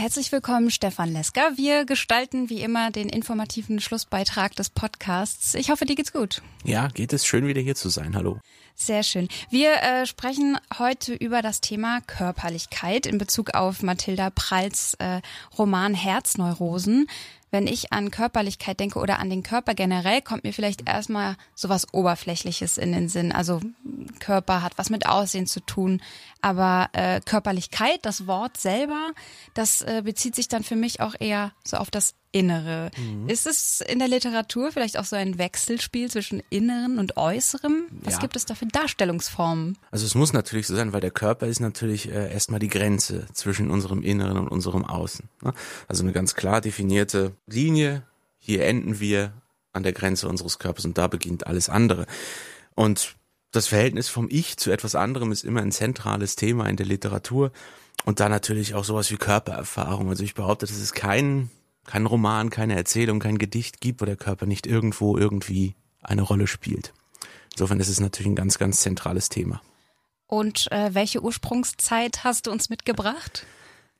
[0.00, 1.58] Herzlich willkommen, Stefan Lesker.
[1.58, 5.52] Wir gestalten wie immer den informativen Schlussbeitrag des Podcasts.
[5.52, 6.40] Ich hoffe, dir geht's gut.
[6.64, 8.16] Ja, geht es schön, wieder hier zu sein.
[8.16, 8.38] Hallo.
[8.74, 9.28] Sehr schön.
[9.50, 15.20] Wir äh, sprechen heute über das Thema Körperlichkeit in Bezug auf Mathilda Pralls äh,
[15.58, 17.06] Roman Herzneurosen
[17.50, 21.92] wenn ich an Körperlichkeit denke oder an den Körper generell, kommt mir vielleicht erstmal sowas
[21.92, 23.32] Oberflächliches in den Sinn.
[23.32, 23.60] Also
[24.20, 26.00] Körper hat was mit Aussehen zu tun,
[26.40, 29.10] aber äh, Körperlichkeit, das Wort selber,
[29.54, 32.90] das äh, bezieht sich dann für mich auch eher so auf das Innere.
[32.96, 33.28] Mhm.
[33.28, 37.86] Ist es in der Literatur vielleicht auch so ein Wechselspiel zwischen Inneren und Äußerem?
[37.90, 38.20] Was ja.
[38.20, 39.76] gibt es da für Darstellungsformen?
[39.90, 43.26] Also es muss natürlich so sein, weil der Körper ist natürlich äh, erstmal die Grenze
[43.32, 45.28] zwischen unserem Inneren und unserem Außen.
[45.42, 45.52] Ne?
[45.88, 48.04] Also eine ganz klar definierte Linie.
[48.38, 49.32] Hier enden wir
[49.72, 52.06] an der Grenze unseres Körpers und da beginnt alles andere.
[52.74, 53.16] Und
[53.52, 57.50] das Verhältnis vom Ich zu etwas anderem ist immer ein zentrales Thema in der Literatur.
[58.04, 60.08] Und da natürlich auch sowas wie Körpererfahrung.
[60.08, 61.50] Also ich behaupte, das ist kein
[61.86, 66.46] kein Roman, keine Erzählung, kein Gedicht gibt, wo der Körper nicht irgendwo irgendwie eine Rolle
[66.46, 66.92] spielt.
[67.52, 69.60] Insofern ist es natürlich ein ganz, ganz zentrales Thema.
[70.26, 73.46] Und äh, welche Ursprungszeit hast du uns mitgebracht?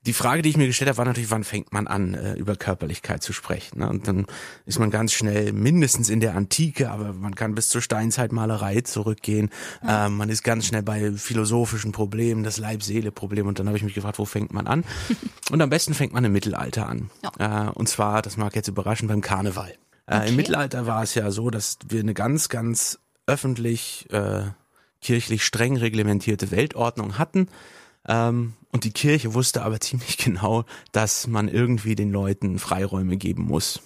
[0.06, 2.56] Die Frage, die ich mir gestellt habe, war natürlich, wann fängt man an, äh, über
[2.56, 3.80] Körperlichkeit zu sprechen?
[3.80, 3.88] Ne?
[3.88, 4.26] Und dann
[4.64, 9.50] ist man ganz schnell mindestens in der Antike, aber man kann bis zur Steinzeitmalerei zurückgehen.
[9.82, 10.06] Ja.
[10.06, 13.46] Ähm, man ist ganz schnell bei philosophischen Problemen, das Leib-Seele-Problem.
[13.46, 14.84] Und dann habe ich mich gefragt, wo fängt man an?
[15.50, 17.10] und am besten fängt man im Mittelalter an.
[17.22, 17.66] Ja.
[17.66, 19.74] Äh, und zwar, das mag jetzt überraschen, beim Karneval.
[20.06, 20.28] Äh, okay.
[20.30, 24.44] Im Mittelalter war es ja so, dass wir eine ganz, ganz öffentlich, äh,
[25.02, 27.48] kirchlich streng reglementierte Weltordnung hatten
[28.10, 33.44] ähm, und die Kirche wusste aber ziemlich genau, dass man irgendwie den Leuten Freiräume geben
[33.44, 33.80] muss.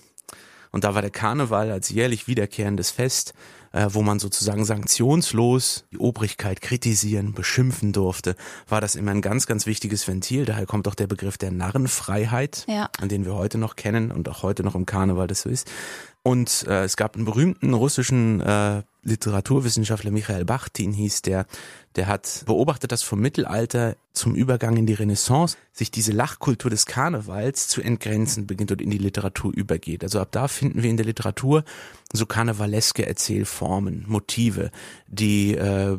[0.73, 3.35] Und da war der Karneval als jährlich wiederkehrendes Fest,
[3.75, 8.37] äh, wo man sozusagen sanktionslos die Obrigkeit kritisieren, beschimpfen durfte,
[8.69, 10.45] war das immer ein ganz, ganz wichtiges Ventil.
[10.45, 12.89] Daher kommt auch der Begriff der Narrenfreiheit, ja.
[13.01, 15.69] an den wir heute noch kennen und auch heute noch im Karneval das so ist.
[16.23, 21.45] Und äh, es gab einen berühmten russischen äh, Literaturwissenschaftler, Michael Bachtin hieß der,
[21.97, 26.87] der hat beobachtet, dass vom Mittelalter zum Übergang in die Renaissance sich diese Lachkultur des
[26.87, 30.03] Karnevals zu entgrenzen beginnt und in die Literatur übergeht.
[30.03, 31.65] Also ab da finden wir in der Literatur
[32.17, 34.71] so karnevaleske Erzählformen, Motive,
[35.09, 35.99] die äh,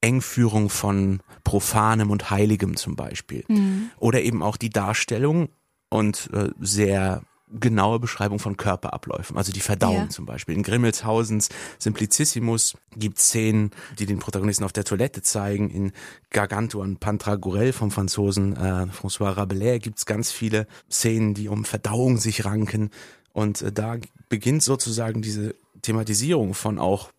[0.00, 3.44] Engführung von Profanem und Heiligem zum Beispiel.
[3.48, 3.90] Mhm.
[3.98, 5.48] Oder eben auch die Darstellung
[5.88, 10.08] und äh, sehr genaue Beschreibung von Körperabläufen, also die Verdauung ja.
[10.08, 10.56] zum Beispiel.
[10.56, 15.70] In Grimmelshausens Simplicissimus gibt Szenen, die den Protagonisten auf der Toilette zeigen.
[15.70, 15.92] In
[16.30, 22.44] Gargantuan Pantragurel vom Franzosen äh, François Rabelais gibt's ganz viele Szenen, die um Verdauung sich
[22.44, 22.90] ranken.
[23.34, 23.98] Und äh, da
[24.30, 27.10] beginnt sozusagen diese Thematisierung von auch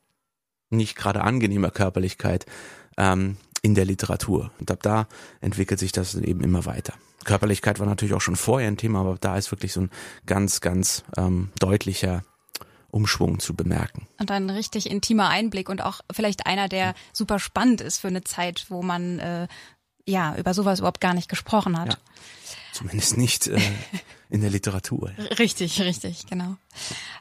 [0.71, 2.47] nicht gerade angenehmer Körperlichkeit
[2.97, 4.51] ähm, in der Literatur.
[4.59, 5.07] Und ab da
[5.41, 6.93] entwickelt sich das eben immer weiter.
[7.23, 9.91] Körperlichkeit war natürlich auch schon vorher ein Thema, aber da ist wirklich so ein
[10.25, 12.23] ganz, ganz ähm, deutlicher
[12.91, 14.07] Umschwung zu bemerken.
[14.19, 18.23] Und ein richtig intimer Einblick und auch vielleicht einer, der super spannend ist für eine
[18.23, 19.47] Zeit, wo man äh,
[20.05, 21.89] ja über sowas überhaupt gar nicht gesprochen hat.
[21.89, 21.97] Ja.
[22.71, 23.59] Zumindest nicht äh,
[24.29, 25.11] in der Literatur.
[25.39, 26.55] Richtig, richtig, genau.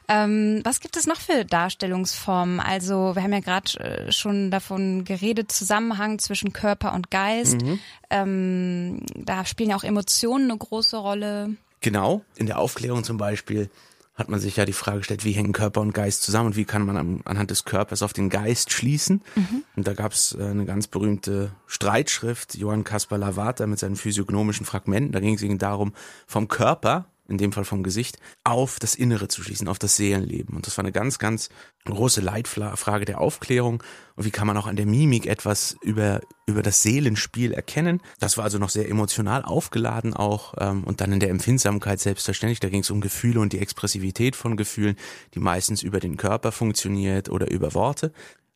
[0.07, 2.59] Ähm, was gibt es noch für Darstellungsformen?
[2.59, 7.61] Also wir haben ja gerade äh, schon davon geredet, Zusammenhang zwischen Körper und Geist.
[7.61, 7.79] Mhm.
[8.09, 11.55] Ähm, da spielen ja auch Emotionen eine große Rolle.
[11.81, 13.69] Genau, in der Aufklärung zum Beispiel
[14.15, 16.65] hat man sich ja die Frage gestellt, wie hängen Körper und Geist zusammen und wie
[16.65, 19.21] kann man am, anhand des Körpers auf den Geist schließen.
[19.35, 19.63] Mhm.
[19.75, 24.65] Und da gab es äh, eine ganz berühmte Streitschrift, Johann Caspar Lavata mit seinen physiognomischen
[24.65, 25.11] Fragmenten.
[25.11, 25.93] Da ging es eben darum,
[26.27, 30.55] vom Körper in dem Fall vom Gesicht, auf das Innere zu schließen, auf das Seelenleben.
[30.55, 31.49] Und das war eine ganz, ganz
[31.85, 33.83] große Leitfrage der Aufklärung.
[34.15, 38.01] Und wie kann man auch an der Mimik etwas über, über das Seelenspiel erkennen?
[38.19, 40.53] Das war also noch sehr emotional aufgeladen auch.
[40.57, 44.35] Ähm, und dann in der Empfindsamkeit selbstverständlich, da ging es um Gefühle und die Expressivität
[44.35, 44.95] von Gefühlen,
[45.33, 48.11] die meistens über den Körper funktioniert oder über Worte.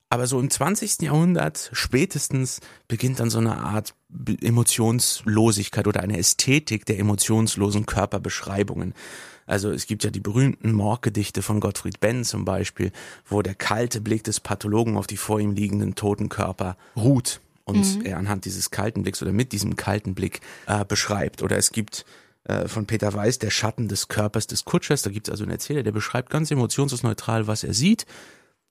[0.09, 1.03] Aber so im 20.
[1.03, 3.93] Jahrhundert spätestens beginnt dann so eine Art
[4.41, 8.95] Emotionslosigkeit oder eine Ästhetik der emotionslosen Körperbeschreibungen.
[9.45, 12.91] Also es gibt ja die berühmten Morggedichte von Gottfried Benn zum Beispiel,
[13.25, 17.99] wo der kalte Blick des Pathologen auf die vor ihm liegenden toten Körper ruht und
[17.99, 18.05] mhm.
[18.05, 21.43] er anhand dieses kalten Blicks oder mit diesem kalten Blick äh, beschreibt.
[21.43, 22.05] Oder es gibt
[22.45, 25.03] äh, von Peter Weiß der Schatten des Körpers des Kutschers.
[25.03, 28.07] Da gibt es also einen Erzähler, der beschreibt ganz emotionslos neutral, was er sieht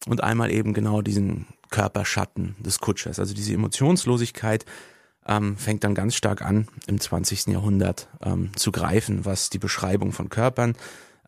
[0.06, 3.18] und einmal eben genau diesen Körperschatten des Kutschers.
[3.18, 4.64] Also diese Emotionslosigkeit
[5.26, 7.48] ähm, fängt dann ganz stark an, im 20.
[7.48, 10.74] Jahrhundert ähm, zu greifen, was die Beschreibung von Körpern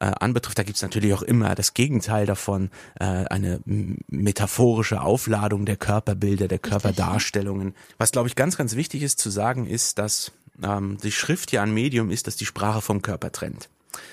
[0.00, 0.58] äh, anbetrifft.
[0.58, 3.60] Da gibt's natürlich auch immer das Gegenteil davon, äh, eine
[4.08, 7.74] metaphorische Aufladung der Körperbilder, der Körperdarstellungen.
[7.98, 11.62] Was, glaube ich, ganz, ganz wichtig ist zu sagen, ist, dass ähm, die Schrift ja
[11.62, 13.68] ein Medium ist, das die Sprache vom Körper trennt.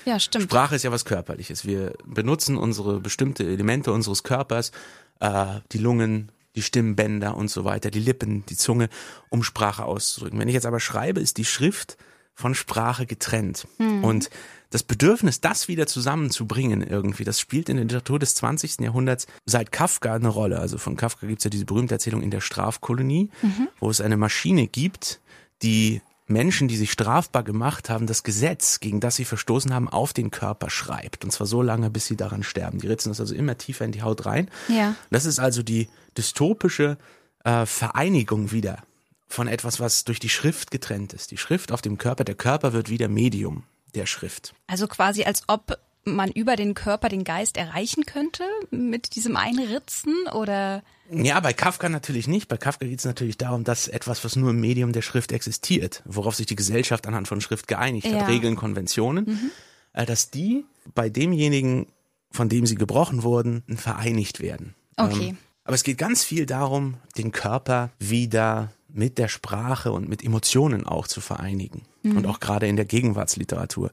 [0.05, 0.45] Ja, stimmt.
[0.45, 1.65] Sprache ist ja was Körperliches.
[1.65, 4.71] Wir benutzen unsere bestimmte Elemente unseres Körpers,
[5.19, 8.89] äh, die Lungen, die Stimmbänder und so weiter, die Lippen, die Zunge,
[9.29, 10.39] um Sprache auszudrücken.
[10.39, 11.97] Wenn ich jetzt aber schreibe, ist die Schrift
[12.33, 13.67] von Sprache getrennt.
[13.77, 14.03] Mhm.
[14.03, 14.29] Und
[14.69, 18.81] das Bedürfnis, das wieder zusammenzubringen irgendwie, das spielt in der Literatur des 20.
[18.81, 20.59] Jahrhunderts seit Kafka eine Rolle.
[20.59, 23.69] Also von Kafka gibt's ja diese berühmte Erzählung in der Strafkolonie, mhm.
[23.79, 25.19] wo es eine Maschine gibt,
[25.61, 30.13] die Menschen, die sich strafbar gemacht haben, das Gesetz, gegen das sie verstoßen haben, auf
[30.13, 31.23] den Körper schreibt.
[31.23, 32.79] Und zwar so lange, bis sie daran sterben.
[32.79, 34.49] Die ritzen das also immer tiefer in die Haut rein.
[34.67, 34.95] Ja.
[35.09, 36.97] Das ist also die dystopische
[37.43, 38.83] äh, Vereinigung wieder
[39.29, 41.31] von etwas, was durch die Schrift getrennt ist.
[41.31, 43.63] Die Schrift auf dem Körper, der Körper wird wieder Medium
[43.95, 44.53] der Schrift.
[44.67, 50.13] Also quasi als ob man über den Körper den Geist erreichen könnte mit diesem Einritzen
[50.33, 50.83] oder?
[51.09, 52.47] Ja, bei Kafka natürlich nicht.
[52.47, 56.01] Bei Kafka geht es natürlich darum, dass etwas, was nur im Medium der Schrift existiert,
[56.05, 58.21] worauf sich die Gesellschaft anhand von Schrift geeinigt ja.
[58.21, 59.51] hat, Regeln, Konventionen, mhm.
[59.93, 61.87] Äh, dass die bei demjenigen,
[62.31, 64.75] von dem sie gebrochen wurden, vereinigt werden.
[64.97, 65.29] Okay.
[65.29, 70.23] Ähm, aber es geht ganz viel darum, den Körper wieder mit der Sprache und mit
[70.23, 71.83] Emotionen auch zu vereinigen.
[72.03, 72.17] Mhm.
[72.17, 73.91] Und auch gerade in der Gegenwartsliteratur.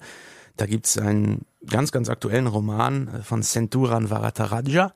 [0.56, 4.92] Da gibt es einen ganz, ganz aktuellen Roman äh, von Senturan Varataraja,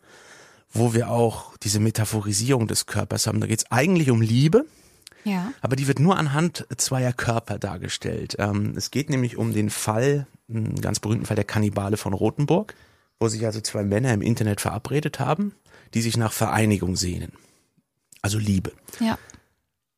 [0.72, 3.40] wo wir auch diese Metaphorisierung des Körpers haben.
[3.40, 4.66] Da geht es eigentlich um Liebe,
[5.24, 5.52] ja.
[5.60, 8.36] aber die wird nur anhand zweier Körper dargestellt.
[8.38, 12.74] Ähm, es geht nämlich um den Fall, einen ganz berühmten Fall der Kannibale von Rothenburg,
[13.18, 15.54] wo sich also zwei Männer im Internet verabredet haben,
[15.94, 17.32] die sich nach Vereinigung sehnen.
[18.22, 18.72] Also Liebe.
[19.00, 19.18] Ja.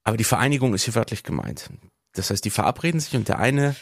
[0.04, 1.70] Aber die Vereinigung ist hier wörtlich gemeint.
[2.14, 3.76] Das heißt, die verabreden sich und der eine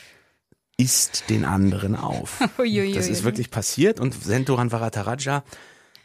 [0.77, 2.39] isst den anderen auf.
[2.95, 5.43] das ist wirklich passiert und Senturan Varataraja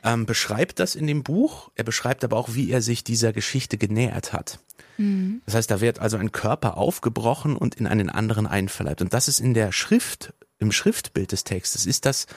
[0.03, 1.71] ähm, beschreibt das in dem Buch.
[1.75, 4.59] Er beschreibt aber auch, wie er sich dieser Geschichte genähert hat.
[4.97, 5.41] Mhm.
[5.45, 9.01] Das heißt, da wird also ein Körper aufgebrochen und in einen anderen einverleibt.
[9.01, 12.27] Und das ist in der Schrift, im Schriftbild des Textes, ist das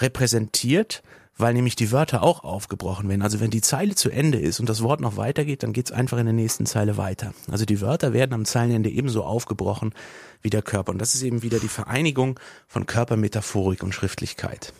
[0.00, 1.02] repräsentiert,
[1.38, 3.22] weil nämlich die Wörter auch aufgebrochen werden.
[3.22, 6.18] Also wenn die Zeile zu Ende ist und das Wort noch weitergeht, dann geht's einfach
[6.18, 7.32] in der nächsten Zeile weiter.
[7.50, 9.94] Also die Wörter werden am Zeilenende ebenso aufgebrochen
[10.42, 10.92] wie der Körper.
[10.92, 14.72] Und das ist eben wieder die Vereinigung von Körpermetaphorik und Schriftlichkeit.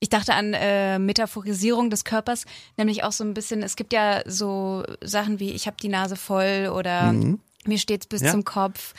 [0.00, 2.44] Ich dachte an äh, Metaphorisierung des Körpers,
[2.76, 6.16] nämlich auch so ein bisschen, es gibt ja so Sachen wie ich habe die Nase
[6.16, 7.40] voll oder mhm.
[7.64, 8.30] mir steht's bis ja.
[8.30, 8.94] zum Kopf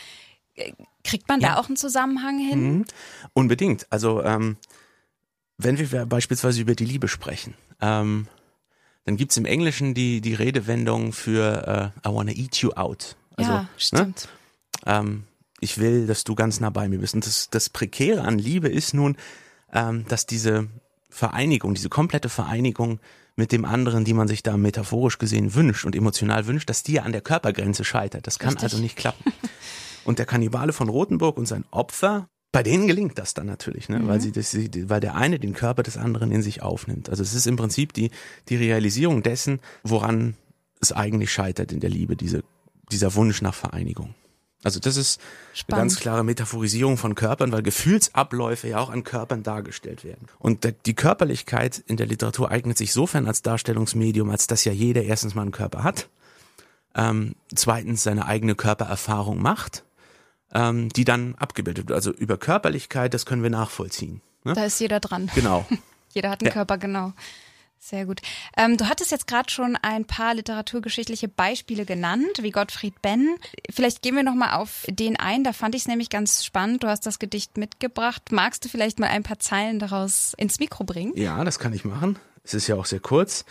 [1.04, 1.50] Kriegt man ja.
[1.50, 2.78] da auch einen Zusammenhang hin?
[2.78, 2.86] Mhm.
[3.34, 3.88] Unbedingt.
[3.90, 4.58] Also ähm,
[5.58, 8.28] wenn wir beispielsweise über die Liebe sprechen, ähm,
[9.06, 13.16] dann gibt's im Englischen die, die Redewendung für uh, I wanna eat you out.
[13.38, 13.70] Also, ja, ne?
[13.78, 14.30] stimmt.
[14.86, 14.94] Ne?
[14.94, 15.24] Ähm,
[15.62, 17.16] ich will, dass du ganz nah bei mir bist.
[17.16, 19.18] Und das, das Prekäre an Liebe ist nun,
[19.74, 20.68] ähm, dass diese
[21.10, 23.00] Vereinigung, diese komplette Vereinigung
[23.36, 26.94] mit dem anderen, die man sich da metaphorisch gesehen wünscht und emotional wünscht, dass die
[26.94, 28.28] ja an der Körpergrenze scheitert.
[28.28, 28.64] Das kann Richtig.
[28.64, 29.24] also nicht klappen.
[30.06, 34.00] Und der Kannibale von Rothenburg und sein Opfer, bei denen gelingt das dann natürlich, ne?
[34.00, 34.08] Mhm.
[34.08, 37.10] weil sie das, weil der eine den Körper des anderen in sich aufnimmt.
[37.10, 38.10] Also es ist im Prinzip die
[38.48, 40.36] die Realisierung dessen, woran
[40.82, 42.44] es eigentlich scheitert in der Liebe, diese
[42.92, 44.16] dieser Wunsch nach Vereinigung.
[44.64, 45.22] Also das ist
[45.54, 45.74] Spannend.
[45.74, 50.28] eine ganz klare Metaphorisierung von Körpern, weil Gefühlsabläufe ja auch an Körpern dargestellt werden.
[50.38, 55.04] Und die Körperlichkeit in der Literatur eignet sich sofern als Darstellungsmedium, als dass ja jeder
[55.04, 56.10] erstens mal einen Körper hat,
[56.94, 59.86] ähm, zweitens seine eigene Körpererfahrung macht,
[60.54, 61.96] ähm, die dann abgebildet wird.
[61.96, 64.22] Also über Körperlichkeit, das können wir nachvollziehen.
[64.44, 64.54] Ne?
[64.54, 65.32] Da ist jeder dran.
[65.36, 65.66] Genau.
[66.14, 66.54] jeder hat einen ja.
[66.54, 67.14] Körper, genau.
[67.82, 68.22] Sehr gut.
[68.58, 73.38] Ähm, du hattest jetzt gerade schon ein paar literaturgeschichtliche Beispiele genannt, wie Gottfried Benn.
[73.70, 75.46] Vielleicht gehen wir noch mal auf den ein.
[75.46, 76.84] Da fand ich es nämlich ganz spannend.
[76.84, 78.32] Du hast das Gedicht mitgebracht.
[78.32, 81.14] Magst du vielleicht mal ein paar Zeilen daraus ins Mikro bringen?
[81.16, 82.20] Ja, das kann ich machen.
[82.44, 83.46] Es ist ja auch sehr kurz.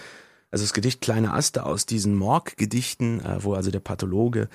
[0.51, 4.51] Also das Gedicht Kleine Aste aus diesen Morg-Gedichten, äh, wo also der Pathologe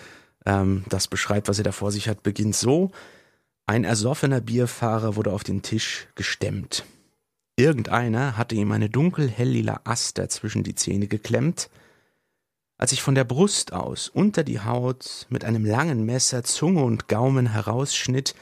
[0.46, 2.92] ähm, das beschreibt, was er da vor sich hat, beginnt so.
[3.66, 6.84] Ein ersoffener Bierfahrer wurde auf den Tisch gestemmt.
[7.56, 11.70] Irgendeiner hatte ihm eine dunkel-helllila Aster zwischen die Zähne geklemmt.
[12.78, 17.08] Als ich von der Brust aus unter die Haut mit einem langen Messer Zunge und
[17.08, 18.34] Gaumen herausschnitt,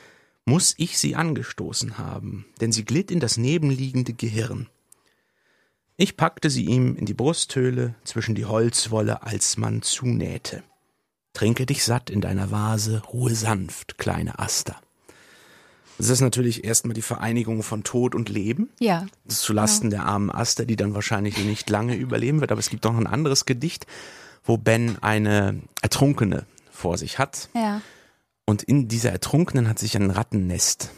[0.46, 4.70] muss ich sie angestoßen haben, denn sie glitt in das nebenliegende Gehirn.
[5.98, 10.64] Ich packte sie ihm in die Brusthöhle zwischen die Holzwolle, als man zunähte.
[11.34, 14.82] Trinke dich satt in deiner Vase, ruhe sanft, kleine Aster.
[16.02, 18.70] Das ist natürlich erstmal die Vereinigung von Tod und Leben.
[18.80, 19.06] Ja.
[19.26, 20.04] Das ist zulasten genau.
[20.04, 22.52] der armen Aster, die dann wahrscheinlich nicht lange überleben wird.
[22.52, 23.86] Aber es gibt auch ein anderes Gedicht,
[24.44, 27.50] wo Ben eine Ertrunkene vor sich hat.
[27.54, 27.82] Ja.
[28.46, 30.90] Und in dieser Ertrunkenen hat sich ein Rattennest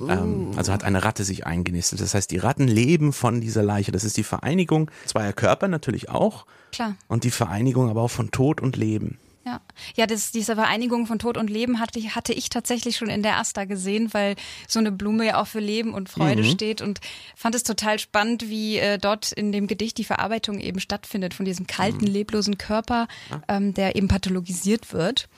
[0.00, 0.08] uh.
[0.08, 2.00] ähm, also hat eine Ratte sich eingenistet.
[2.00, 3.92] Das heißt, die Ratten leben von dieser Leiche.
[3.92, 6.46] Das ist die Vereinigung zweier Körper natürlich auch.
[6.72, 6.96] Klar.
[7.06, 9.18] Und die Vereinigung aber auch von Tod und Leben.
[9.48, 9.60] Ja,
[9.96, 13.38] ja das, diese Vereinigung von Tod und Leben hatte, hatte ich tatsächlich schon in der
[13.38, 14.36] Asta gesehen, weil
[14.66, 16.50] so eine Blume ja auch für Leben und Freude mhm.
[16.50, 17.00] steht und
[17.34, 21.46] fand es total spannend, wie äh, dort in dem Gedicht die Verarbeitung eben stattfindet von
[21.46, 22.12] diesem kalten, mhm.
[22.12, 23.08] leblosen Körper,
[23.48, 25.28] ähm, der eben pathologisiert wird.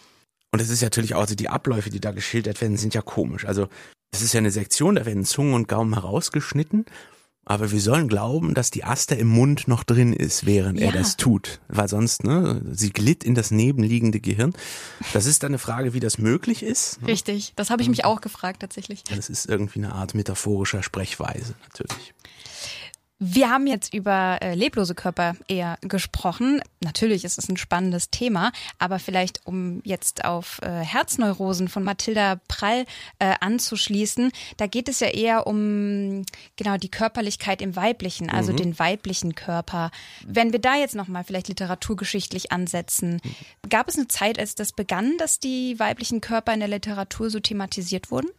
[0.53, 3.45] Und es ist natürlich auch, also die Abläufe, die da geschildert werden, sind ja komisch.
[3.45, 3.69] Also
[4.11, 6.87] es ist ja eine Sektion, da werden Zungen und Gaumen herausgeschnitten
[7.45, 10.86] aber wir sollen glauben, dass die Aster im Mund noch drin ist, während ja.
[10.86, 11.61] er das tut.
[11.68, 14.53] Weil sonst, ne, sie glitt in das nebenliegende Gehirn.
[15.12, 17.03] Das ist dann eine Frage, wie das möglich ist.
[17.03, 17.09] Ne?
[17.09, 19.03] Richtig, das habe ich mich auch gefragt tatsächlich.
[19.05, 22.14] Das ist irgendwie eine Art metaphorischer Sprechweise, natürlich.
[23.23, 26.62] Wir haben jetzt über äh, leblose Körper eher gesprochen.
[26.83, 32.41] Natürlich ist es ein spannendes Thema, aber vielleicht um jetzt auf äh, Herzneurosen von Mathilda
[32.49, 32.87] Prall
[33.18, 36.25] äh, anzuschließen, da geht es ja eher um
[36.57, 38.57] genau die Körperlichkeit im Weiblichen, also mhm.
[38.57, 39.91] den weiblichen Körper.
[40.27, 43.21] Wenn wir da jetzt nochmal vielleicht literaturgeschichtlich ansetzen,
[43.68, 47.39] gab es eine Zeit, als das begann, dass die weiblichen Körper in der Literatur so
[47.39, 48.31] thematisiert wurden?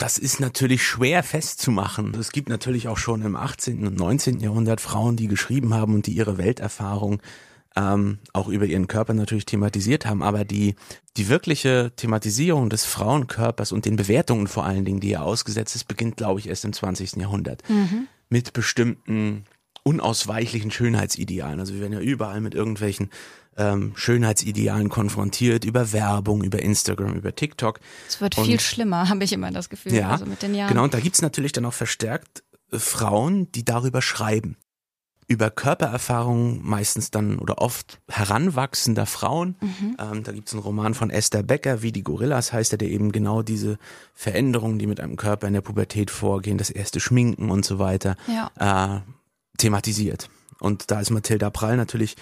[0.00, 2.14] Das ist natürlich schwer festzumachen.
[2.14, 3.86] Es gibt natürlich auch schon im 18.
[3.86, 4.40] und 19.
[4.40, 7.20] Jahrhundert Frauen, die geschrieben haben und die ihre Welterfahrung
[7.76, 10.22] ähm, auch über ihren Körper natürlich thematisiert haben.
[10.22, 10.74] Aber die,
[11.18, 15.84] die wirkliche Thematisierung des Frauenkörpers und den Bewertungen vor allen Dingen, die er ausgesetzt ist,
[15.84, 17.16] beginnt, glaube ich, erst im 20.
[17.16, 17.62] Jahrhundert.
[17.68, 18.08] Mhm.
[18.30, 19.44] Mit bestimmten
[19.82, 21.60] unausweichlichen Schönheitsidealen.
[21.60, 23.10] Also wir werden ja überall mit irgendwelchen
[23.56, 27.80] ähm, Schönheitsidealen konfrontiert, über Werbung, über Instagram, über TikTok.
[28.08, 30.68] Es wird und, viel schlimmer, habe ich immer das Gefühl, ja, also mit den Jahren.
[30.68, 32.42] Genau, und da gibt's natürlich dann auch verstärkt
[32.72, 34.56] äh, Frauen, die darüber schreiben.
[35.26, 39.56] Über Körpererfahrungen meistens dann oder oft heranwachsender Frauen.
[39.60, 39.96] Mhm.
[40.00, 43.12] Ähm, da gibt's einen Roman von Esther Becker, wie die Gorillas heißt er, der eben
[43.12, 43.78] genau diese
[44.12, 48.16] Veränderungen, die mit einem Körper in der Pubertät vorgehen, das erste Schminken und so weiter,
[48.26, 48.96] ja.
[48.96, 49.00] äh,
[49.58, 50.30] thematisiert.
[50.58, 52.16] Und da ist Mathilda Prall natürlich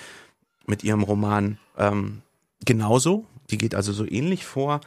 [0.69, 2.23] mit ihrem Roman ähm,
[2.65, 3.27] genauso.
[3.51, 4.81] Die geht also so ähnlich vor.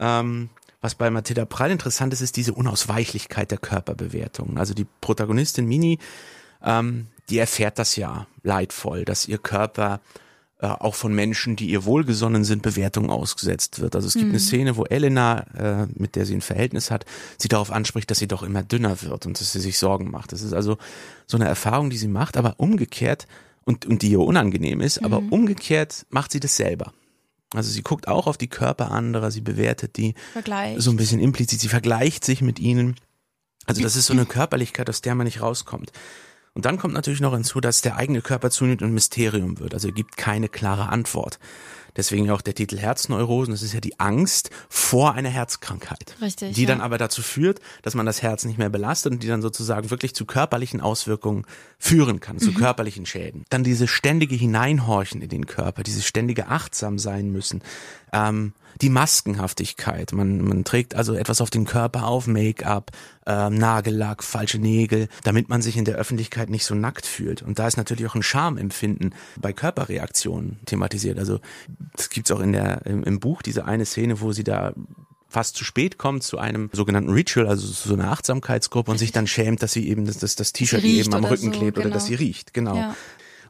[0.00, 4.58] Ähm, was bei Mathilda Prall interessant ist, ist diese Unausweichlichkeit der Körperbewertung.
[4.58, 5.98] Also die Protagonistin Mini,
[6.62, 10.00] ähm, die erfährt das ja leidvoll, dass ihr Körper
[10.60, 13.96] äh, auch von Menschen, die ihr wohlgesonnen sind, Bewertungen ausgesetzt wird.
[13.96, 14.32] Also es gibt mhm.
[14.32, 17.04] eine Szene, wo Elena, äh, mit der sie ein Verhältnis hat,
[17.38, 20.32] sie darauf anspricht, dass sie doch immer dünner wird und dass sie sich Sorgen macht.
[20.32, 20.78] Das ist also
[21.26, 23.26] so eine Erfahrung, die sie macht, aber umgekehrt
[23.68, 25.04] und, und die ihr unangenehm ist, mhm.
[25.04, 26.94] aber umgekehrt macht sie das selber.
[27.54, 30.80] Also sie guckt auch auf die Körper anderer, sie bewertet die Vergleicht.
[30.80, 32.96] so ein bisschen implizit, sie vergleicht sich mit ihnen.
[33.66, 35.92] Also das ist so eine Körperlichkeit, aus der man nicht rauskommt.
[36.54, 39.74] Und dann kommt natürlich noch hinzu, dass der eigene Körper zunimmt und Mysterium wird.
[39.74, 41.38] Also er gibt keine klare Antwort.
[41.96, 43.52] Deswegen auch der Titel Herzneurosen.
[43.52, 46.14] Das ist ja die Angst vor einer Herzkrankheit.
[46.20, 46.54] Richtig.
[46.54, 46.68] Die ja.
[46.68, 49.90] dann aber dazu führt, dass man das Herz nicht mehr belastet und die dann sozusagen
[49.90, 51.44] wirklich zu körperlichen Auswirkungen
[51.78, 53.44] führen kann, zu körperlichen Schäden.
[53.50, 57.62] Dann diese ständige Hineinhorchen in den Körper, dieses ständige achtsam sein müssen.
[58.12, 60.12] Ähm, die Maskenhaftigkeit.
[60.12, 62.92] Man, man trägt also etwas auf den Körper auf, Make-up,
[63.26, 67.42] ähm, Nagellack, falsche Nägel, damit man sich in der Öffentlichkeit nicht so nackt fühlt.
[67.42, 71.18] Und da ist natürlich auch ein Schamempfinden bei Körperreaktionen thematisiert.
[71.18, 71.40] Also
[71.96, 74.74] das gibt's auch in der, im, im Buch, diese eine Szene, wo sie da
[75.28, 79.12] fast zu spät kommt zu einem sogenannten Ritual, also zu so einer Achtsamkeitsgruppe und sich
[79.12, 81.90] dann schämt, dass sie eben das, das, das T-Shirt eben am Rücken so, klebt oder
[81.90, 82.26] dass sie genau.
[82.26, 82.54] riecht.
[82.54, 82.76] Genau.
[82.76, 82.96] Ja.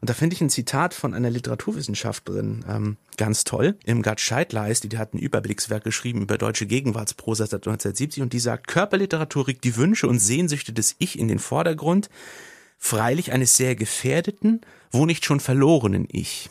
[0.01, 3.77] Und da finde ich ein Zitat von einer Literaturwissenschaftlerin ähm, ganz toll.
[3.85, 8.39] Irmgard Scheidleist, die, die hat ein Überblickswerk geschrieben über deutsche Gegenwartsprosa seit 1970 und die
[8.39, 12.09] sagt, Körperliteratur regt die Wünsche und Sehnsüchte des Ich in den Vordergrund,
[12.77, 16.49] freilich eines sehr gefährdeten, wo nicht schon verlorenen Ich.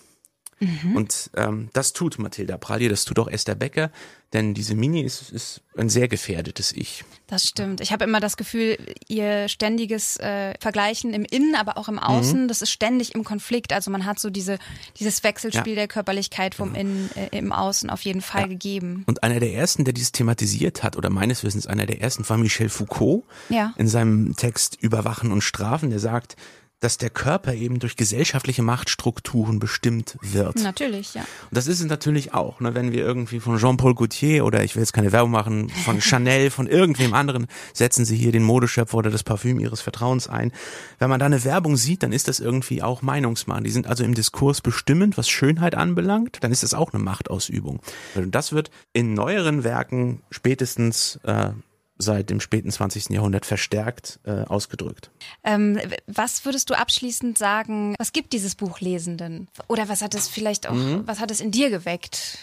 [0.94, 3.90] Und ähm, das tut Mathilda Pralli, das tut auch Esther Becker,
[4.32, 7.04] denn diese Mini ist, ist ein sehr gefährdetes Ich.
[7.28, 7.80] Das stimmt.
[7.80, 12.42] Ich habe immer das Gefühl, ihr ständiges äh, Vergleichen im Innen, aber auch im Außen,
[12.42, 12.48] Mhm.
[12.48, 13.72] das ist ständig im Konflikt.
[13.72, 14.58] Also man hat so diese
[14.98, 19.04] dieses Wechselspiel der Körperlichkeit vom Innen äh, im Außen auf jeden Fall gegeben.
[19.06, 22.36] Und einer der ersten, der dies thematisiert hat, oder meines Wissens einer der ersten, war
[22.36, 23.22] Michel Foucault.
[23.48, 23.72] Ja.
[23.78, 26.36] In seinem Text Überwachen und Strafen, der sagt,
[26.80, 30.56] dass der Körper eben durch gesellschaftliche Machtstrukturen bestimmt wird.
[30.62, 31.22] Natürlich, ja.
[31.22, 34.76] Und das ist es natürlich auch, ne, wenn wir irgendwie von Jean-Paul Gaultier oder ich
[34.76, 38.96] will jetzt keine Werbung machen, von Chanel, von irgendwem anderen, setzen sie hier den Modeschöpfer
[38.96, 40.52] oder das Parfüm ihres Vertrauens ein.
[40.98, 43.64] Wenn man da eine Werbung sieht, dann ist das irgendwie auch Meinungsmachen.
[43.64, 47.80] Die sind also im Diskurs bestimmend, was Schönheit anbelangt, dann ist das auch eine Machtausübung.
[48.14, 51.50] Und das wird in neueren Werken spätestens äh,
[51.98, 53.10] seit dem späten 20.
[53.10, 55.10] Jahrhundert verstärkt äh, ausgedrückt.
[55.44, 59.48] Ähm, was würdest du abschließend sagen, was gibt dieses Buch Lesenden?
[59.66, 61.02] Oder was hat es vielleicht auch, Mhm.
[61.06, 62.38] was hat es in dir geweckt?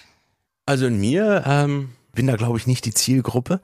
[0.65, 3.61] Also in mir ähm, bin da glaube ich nicht die Zielgruppe,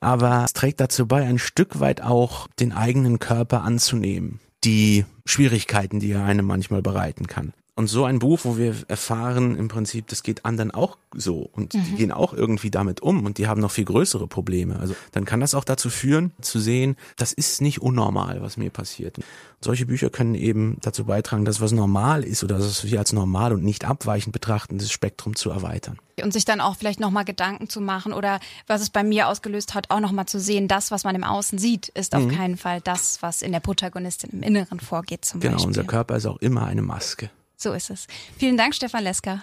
[0.00, 6.00] aber es trägt dazu bei, ein Stück weit auch den eigenen Körper anzunehmen, die Schwierigkeiten,
[6.00, 7.52] die er einem manchmal bereiten kann.
[7.76, 11.72] Und so ein Buch, wo wir erfahren, im Prinzip, das geht anderen auch so und
[11.72, 14.78] die gehen auch irgendwie damit um und die haben noch viel größere Probleme.
[14.78, 18.70] Also dann kann das auch dazu führen, zu sehen, das ist nicht unnormal, was mir
[18.70, 19.16] passiert.
[19.60, 23.52] Solche Bücher können eben dazu beitragen, dass was normal ist oder dass wir als normal
[23.52, 25.98] und nicht abweichend betrachten, das Spektrum zu erweitern.
[26.22, 29.74] Und sich dann auch vielleicht nochmal Gedanken zu machen oder was es bei mir ausgelöst
[29.74, 32.80] hat, auch nochmal zu sehen, das, was man im Außen sieht, ist auf keinen Fall
[32.82, 35.66] das, was in der Protagonistin im Inneren vorgeht zum Genau, Beispiel.
[35.68, 37.30] unser Körper ist auch immer eine Maske.
[37.56, 38.06] So ist es.
[38.36, 39.42] Vielen Dank, Stefan Lesker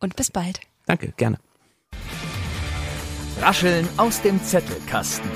[0.00, 0.60] und bis bald.
[0.86, 1.38] Danke, gerne.
[3.40, 5.30] Rascheln aus dem Zettelkasten.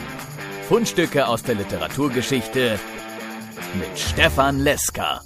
[0.69, 2.81] Fundstücke aus der Literaturgeschichte
[3.75, 5.21] mit Stefan Leska.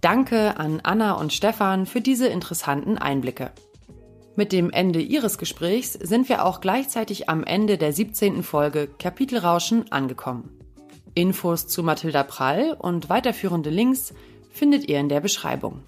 [0.00, 3.52] Danke an Anna und Stefan für diese interessanten Einblicke.
[4.34, 8.42] Mit dem Ende ihres Gesprächs sind wir auch gleichzeitig am Ende der 17.
[8.42, 10.61] Folge Kapitelrauschen angekommen.
[11.14, 14.14] Infos zu Mathilda Prall und weiterführende Links
[14.50, 15.82] findet ihr in der Beschreibung.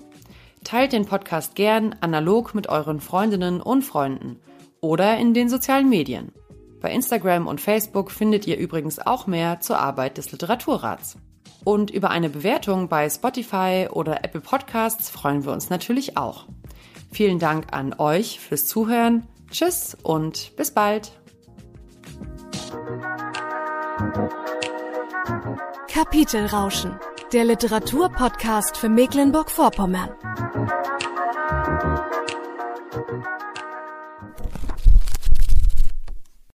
[0.64, 4.40] Teilt den Podcast gern analog mit euren Freundinnen und Freunden
[4.80, 6.32] oder in den sozialen Medien.
[6.80, 11.16] Bei Instagram und Facebook findet ihr übrigens auch mehr zur Arbeit des Literaturrats.
[11.64, 16.44] Und über eine Bewertung bei Spotify oder Apple Podcasts freuen wir uns natürlich auch.
[17.10, 19.26] Vielen Dank an euch fürs Zuhören.
[19.50, 21.12] Tschüss und bis bald.
[25.94, 26.98] Kapitelrauschen,
[27.32, 30.10] der Literaturpodcast für Mecklenburg-Vorpommern.